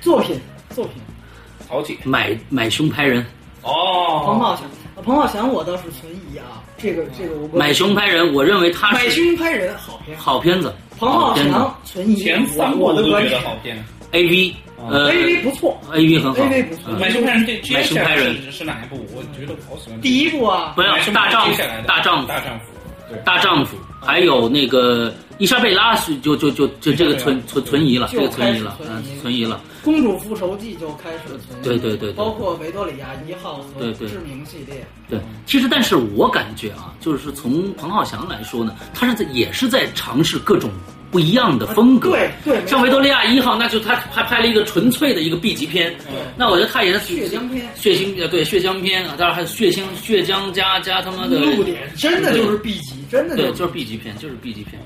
[0.00, 0.94] 作品，作品，
[1.68, 1.96] 曹姐。
[2.04, 3.20] 买买凶拍人，
[3.62, 4.64] 哦彭哦，浩翔，
[5.02, 13.84] 彭浩翔我倒是存疑啊，这个这个我不买凶拍人，我认为他买是凶拍人好片，好片子，彭浩翔存疑，前三部都的观点觉得好片。
[14.12, 14.54] A V，
[14.90, 16.42] 呃 A V 不错，A V 很好。
[16.42, 16.82] AV 不错。
[16.88, 16.98] 嗯。
[17.00, 18.42] 买凶拍人对买凶拍人。
[18.42, 19.04] 是是哪一部？
[19.14, 20.00] 我觉得好喜欢。
[20.00, 20.72] 第一部啊。
[20.76, 22.58] 不，要买凶拍人大丈夫大丈夫。
[22.58, 22.64] 大丈夫，
[23.08, 29.60] 对，大丈夫，还有那个伊莎贝拉是就就就就这个存存存疑了，这个存疑了，嗯，存疑了。
[29.84, 32.12] 公主复仇记就开始存疑，对对对对。
[32.14, 34.08] 包括维多利亚一号和对对。
[34.08, 40.70] 致命系列，对，其实但是我感觉啊，就是从彭浩翔来说呢，他是在也是在尝试各种
[41.14, 42.10] 不一样的风格。
[42.10, 45.94] 对对像维多利亚一号，那就他拍拍了一个纯粹的一个 B 级片。
[45.98, 54.82] 对那我觉得他也是血浆片血腥呃对血浆片啊，当然还有血腥血浆加加他妈的露点真的就是 B 级，真的对，是就是 B 级片，就是 B 级片。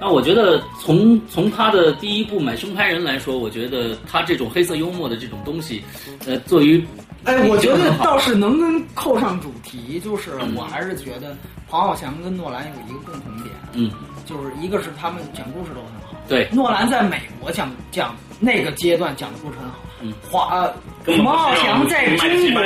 [0.00, 5.82] 那我觉得从从他的第一部《买凶拍人》来说，我觉得他这种黑色幽默的这种东西，
[6.26, 6.82] 呃，作为
[7.24, 11.36] 哎，我觉得倒是能跟扣上主题，就是我还是觉得
[11.68, 13.90] 彭浩翔跟诺兰有一个共同点，嗯，
[14.24, 20.72] 就是一个是他们讲故事都很好，对诺兰在美国讲讲那个阶段讲的故事很好，嗯，华
[21.04, 22.62] 彭浩翔在中国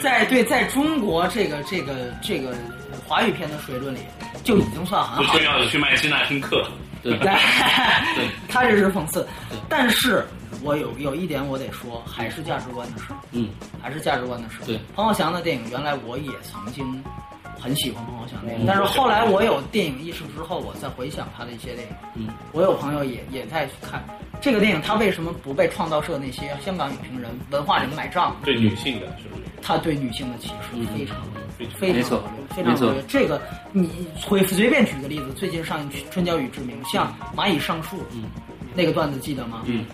[0.00, 2.54] 在对在中国这个这个这个
[3.06, 3.98] 华语片的水准里
[4.44, 5.28] 就已经算很好了。
[5.32, 6.64] 不需要去麦基那听课。
[7.02, 7.32] 对对，
[8.46, 10.22] 他这是讽刺对，但是
[10.62, 13.48] 我有有一点我得说，还是价值观的事儿，嗯
[13.80, 14.66] 还是价值观的事儿。
[14.66, 17.02] 对，彭浩翔的电影原来我也曾经
[17.58, 24.02] 很喜欢彭浩翔的电影，但是后来我有电影意识之后，我再回想他的一些电影，嗯，我有朋友也也在看
[24.40, 28.36] 这个电影，他为什么不被创造社那些香港影评人、文化人买账？
[28.44, 29.42] 对女性的是不是？
[29.62, 31.16] 他对女性的歧视嗯非常
[31.58, 32.16] 非常
[32.48, 33.06] 非常恶劣，非常。
[33.06, 33.40] 这个
[33.72, 38.24] 你随随便举个例子，最近上映《春娇与志明》，像蚂蚁上树，嗯
[38.74, 39.62] 那个段子记得吗？
[39.66, 39.84] 嗯，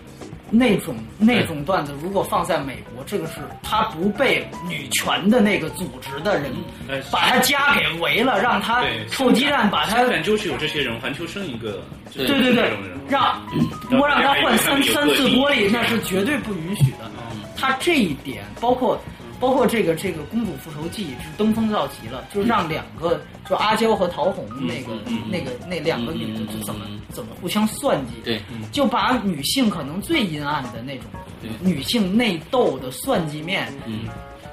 [0.51, 6.53] 那种那种段子，如果放在美国，这个是他不被女权的那个组织的人
[6.88, 9.07] 嗯把他家给围了，让他对。
[9.11, 11.82] 臭鸡蛋把他香港就是有这些人，环球生一个，
[12.12, 12.72] 对对对。
[13.09, 17.11] 让嗯我让他换三三次玻璃，那是绝对不允许的。
[17.32, 17.42] 嗯。
[17.57, 19.01] 他这一点，包括
[19.39, 24.93] 包括这个这个《公主复仇记》是登峰造极了，就让两个就阿娇和陶虹那个
[25.30, 28.41] 那个那两个女的嗯嗯就怎么嗯怎么互相算计，对，
[28.72, 31.05] 就把女性可能最阴暗的那种
[31.61, 34.01] 女性内斗的算计面，嗯，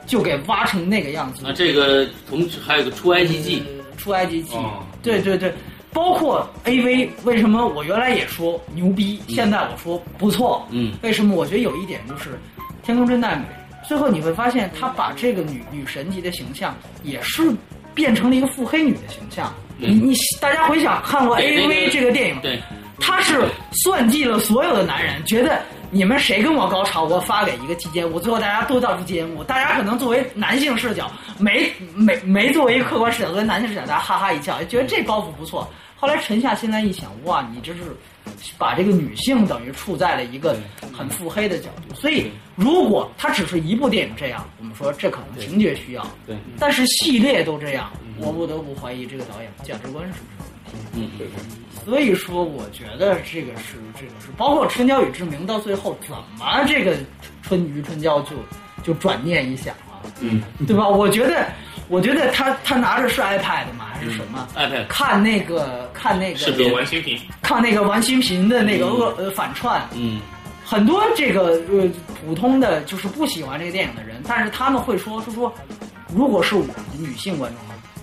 [0.06, 1.42] 就给挖成那个样子。
[1.44, 5.54] 那这个同时还有个出埃及记，呃出埃及记哦，对对对，
[5.94, 10.68] 包括 AV，为什么我原来也说牛逼，现在我说不错？
[10.72, 11.36] 嗯，为什么？
[11.36, 12.32] 我觉得有一点就是
[12.84, 13.44] 《天空真奈美》，
[13.84, 17.52] 最后你会发现他把这个女女神级的形象也是
[17.94, 19.54] 变成了一个腹黑女的形象。
[19.78, 22.62] 你你大家回想看过 AV 这个电影，对，
[23.00, 23.44] 他是
[23.84, 35.68] 算计了所有的男人，觉得你们谁跟我高潮，我发给一个期间舞，最后大家都到这节目，大家可能作为男性视角，没没没作为一个客观视角，作为男性视角，大家哈哈一笑，觉得这包袱不错。
[35.96, 37.80] 后来沉下心来一想，哇，你这是
[38.58, 40.56] 把这个女性等于处在了一个
[40.92, 41.94] 很腹黑的角度。
[41.96, 51.20] 所以，如果它只是一部电影这样，我们说这可能情节需要，对，但是系列都这样，我不得不怀疑这个导演价值观是不是有问题。
[51.20, 51.28] 嗯，
[51.86, 56.96] 所以说，我觉得这个是这个是，包括《春娇与志明》到最后怎么这个
[57.42, 58.32] 春于春娇就
[58.84, 60.88] 就转念一想了，嗯，对吧？
[60.88, 61.48] 我觉得，
[61.90, 63.88] 我觉得他他拿着是 iPad 吗？
[63.94, 70.20] 还是什么、iPad 看那个看那个视频玩新品，看那个玩新频的那个恶、呃反串，嗯，
[70.66, 71.90] 很多这个呃
[72.26, 75.54] 普通的就是不喜欢这个电影的人，但是他们会说，就说
[76.14, 76.66] 如果是我
[76.98, 77.52] 女性观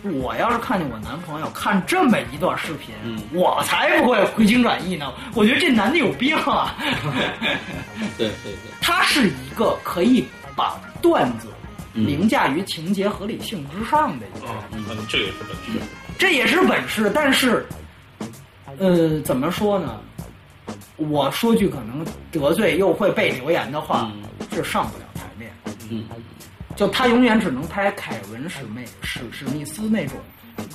[0.02, 3.18] 众，我要是看见我男朋友看这么一段视频，嗯。
[3.32, 5.12] 我才不会回心转意呢。
[5.34, 6.74] 我觉得这男的有病啊！
[8.16, 10.24] 对对对，他是一个可以
[10.56, 11.59] 把段子嗯
[11.92, 15.80] 凌驾于情节合理性之上的一个嗯，这个也是本事。
[16.18, 17.66] 这也是本事，但是，
[18.78, 20.00] 呃，怎么说呢？
[20.96, 24.12] 我说句可能得罪又会被留言的话，
[24.52, 25.50] 是上不了台面。
[25.90, 26.04] 嗯，
[26.76, 30.18] 就他永远只能拍凯文史密史史密斯那种，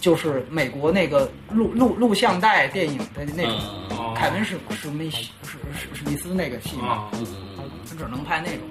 [0.01, 3.59] 就是美国那个录录录像带电影的那种、
[3.91, 5.57] 嗯凯文史史密史史
[5.93, 8.61] 史密斯那个戏嘛，啊，嗯嗯他只能拍那种，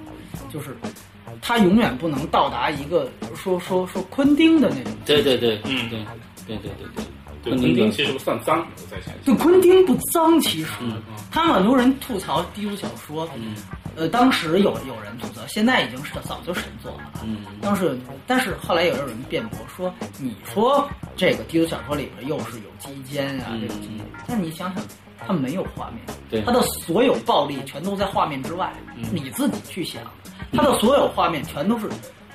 [0.51, 0.75] 就是
[1.43, 4.93] 他永远不能到达一个说说说昆汀的那种。
[5.05, 5.89] 对对对，嗯。
[6.47, 7.05] 对对对对
[7.43, 9.15] 对，昆汀其实不算脏，我在想。
[9.25, 13.55] 就昆汀不脏，其实，嗯他们很多人吐槽低俗小说，嗯。
[13.97, 17.13] 呃，当时有有人吐槽，现在已经是早就神作了。
[17.25, 17.39] 嗯。
[17.61, 23.61] 当时，但是后来也有人辩驳说，你说这个低俗小说里边又是有鸡奸啊嗯。
[23.63, 24.85] 这种情节，但你想想，
[25.27, 26.43] 它没有画面，对。
[26.43, 29.05] 它的所有暴力全都在画面之外，嗯。
[29.13, 30.03] 你自己去想，
[30.53, 31.89] 它的所有画面全都是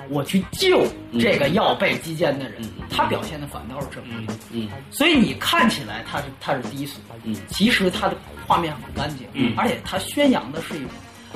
[0.08, 0.84] 我去救
[1.18, 4.26] 这个要被击剑的人他表现的反倒是正义。
[4.50, 4.68] 嗯。
[4.90, 7.36] 所以你看起来他是他是低俗，嗯。
[7.48, 9.52] 其实他的画面很干净，嗯。
[9.56, 10.90] 而且他宣扬的是一种，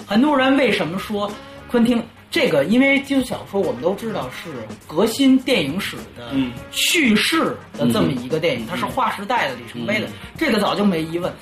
[0.06, 1.30] 很多人为什么说
[1.68, 2.64] 昆汀这个？
[2.64, 4.50] 因为基础小说我们都知道是
[4.88, 10.12] 革新电影史的嗯叙事的这么一个电影，它是划时代的里程碑的，嗯。
[10.36, 11.32] 这个早就没疑问。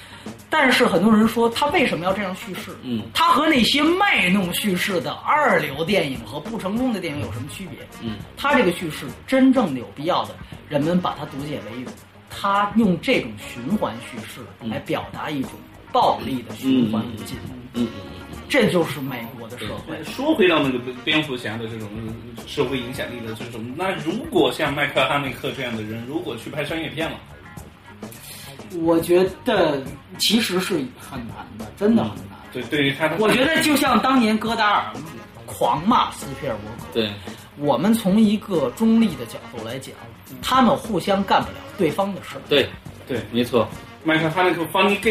[0.55, 2.77] 但是很多人说他为什么要这样叙事？
[2.83, 7.79] 嗯他和那些卖弄叙事的二流电影和不成功的电影有什么区别？
[8.03, 10.37] 嗯他这个叙事真正的有必要的，
[10.69, 11.85] 人们把它读解为
[12.29, 15.53] 他用这种循环叙事来表达一种
[15.91, 17.39] 暴力的循环无尽，
[17.73, 17.89] 嗯
[18.47, 20.05] 这就是美国的社会。
[20.05, 21.89] 说回到那个蝙蝠侠的这种
[22.47, 27.17] 社会影响力的这种，那如果像迈克尔·哈内克这样的人，如果去拍商业片了，
[28.81, 29.83] 我觉得
[30.19, 32.39] 其实是很难的，真的很难。
[32.53, 34.93] 对，对于他的，我觉得就像当年戈达尔
[35.47, 37.11] 狂骂斯皮尔伯格，对，
[37.59, 39.95] 我们从一个中立的角度来讲，
[40.43, 42.43] 他们互相干不了对方的事儿。
[42.49, 42.69] 对
[43.07, 43.69] 对没错，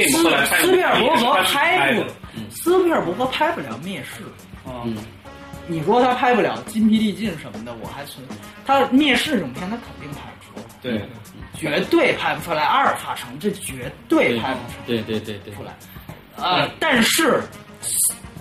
[0.10, 2.04] 斯后来斯皮尔伯格拍不
[2.50, 4.24] 斯皮尔伯格拍不了灭世。
[4.66, 4.98] 啊嗯。
[5.68, 8.26] 你说他拍不了筋疲力尽什么的，我还存
[8.66, 11.08] 他灭世这种片，他肯定拍不出来，对，
[11.58, 12.64] 绝对拍不出来。
[12.64, 15.74] 阿尔法城这绝对拍不出来对对对对出来。
[16.38, 17.42] 呃，但是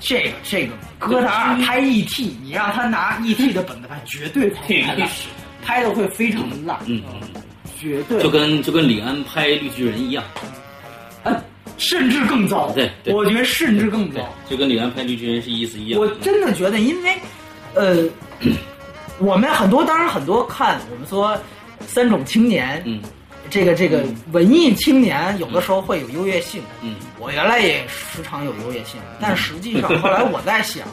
[0.00, 4.62] 这个这个戈达尔拍 ET，你让他拿 ET 的本子拍，绝对拍
[4.94, 5.10] 不烂，
[5.62, 7.02] 拍的会非常的烂，嗯，
[7.78, 10.24] 绝对就跟就跟李安拍绿巨人一样，
[11.24, 11.42] 呃，
[11.76, 12.70] 甚至更糟。
[12.72, 16.00] 对对我觉得甚至更糟。，就跟李安拍绿巨人是意思一样。
[16.00, 17.18] 我真的觉得，因为，
[17.74, 18.08] 呃，
[19.18, 21.36] 我们很多，当然很多看我们说
[21.86, 23.00] 三种青年，嗯。
[23.48, 26.62] 这个这个文艺青年有的时候会有优越性。
[26.82, 26.94] 嗯。
[27.18, 30.86] 我原来也时常有优越性，但实际上 后来我在想，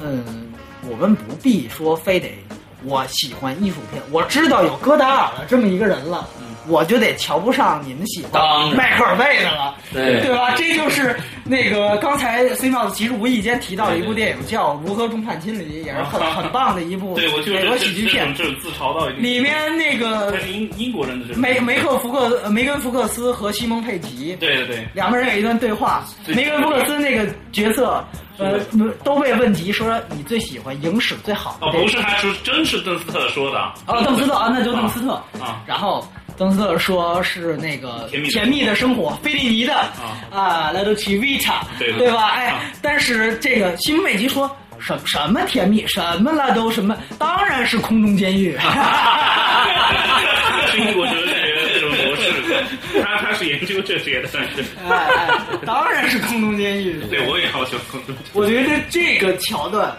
[0.00, 0.24] 嗯，
[0.88, 2.32] 我们不必说非得
[2.82, 6.26] 我喜欢艺术片，我知道有戈达尔的这么一个人了，
[6.66, 8.42] 我就得瞧不上你们喜欢
[8.74, 10.20] 迈克尔贝的了，对。
[10.20, 10.54] 对吧？
[10.56, 18.34] 这就是那个刚才 C 帽子其实无意间提到了一部电影叫《如何众叛亲离》，也是很很棒的一部美国喜剧片。
[18.34, 28.04] 这，种自嘲到里面那个英英国人的梅梅克福克呃梅根福克斯和西蒙佩吉，对对对，两个人有一段对话，梅根福克斯那个角色，
[28.38, 28.58] 呃，
[29.04, 35.12] 都被问及说你最喜欢影史最好的哦，不是，他是真是邓斯特说的啊，哦，邓斯特啊，那就邓斯特。
[35.40, 35.62] 啊。
[35.66, 36.06] 然后
[36.38, 39.74] 邓斯特说是那个甜蜜的生活，费利尼的
[40.30, 42.28] 啊，来都去 Vita，对对吧？
[42.28, 44.50] 哎啊，但是这个西蒙美吉说。
[44.80, 48.52] 什什么甜蜜，什么了都什么，当然是空中监狱。
[50.70, 51.34] 中国哲学
[51.74, 54.62] 这种模式，他他是研究这些的，算是。
[54.88, 55.28] 哎哎，
[55.66, 56.92] 当然是空中监狱。
[57.10, 58.14] 对，我也好喜欢空中。
[58.32, 59.92] 我觉得这个桥段，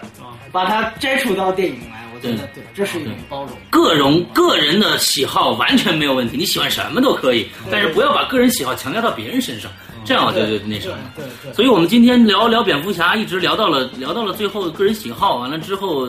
[0.50, 3.58] 把它摘除到电影来，我觉得对对，这是一种包容。
[3.70, 9.72] 个人个人的喜好完全没有问题，你喜欢什么都可以，但是不要把个人喜好强加到别人身上，
[10.06, 10.98] 这样我觉得那什么。
[11.16, 11.54] 对对对。
[11.54, 16.02] 所以我们今天聊聊蝙蝠侠，一直聊到了聊到了最后个人喜好，完了之后，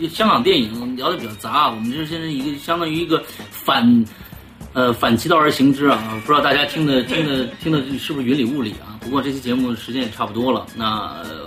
[0.00, 4.04] 呃香港电影聊的比较杂，我们这现在一个相当于一个反。
[4.74, 6.18] 呃，反其道而行之啊！
[6.24, 8.96] 不知道大家听的听的听的是不是云里雾里啊？
[9.02, 11.40] 不过这期节目时间也差不多了，那、呃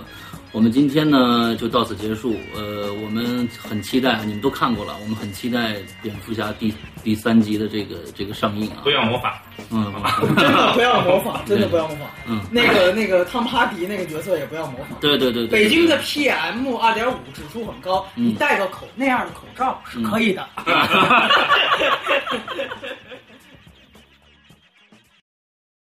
[0.56, 2.34] 我们今天呢就到此结束。
[2.54, 6.72] 呃，我们很期待，你们都看过了，我们很期待蝙蝠侠第
[7.04, 8.88] 第三集的这个这个上映啊不。
[8.88, 9.34] 要模仿，
[9.70, 9.92] 嗯，
[10.34, 12.08] 真的不要模仿，真的不要模仿。
[12.26, 14.98] 嗯那个那个汤姆哈迪那个角色也不要模仿。
[14.98, 15.60] 对对对对。
[15.60, 20.48] 北京的 PM 二点五指数很高，嗯你戴个口那样的口罩是可以的。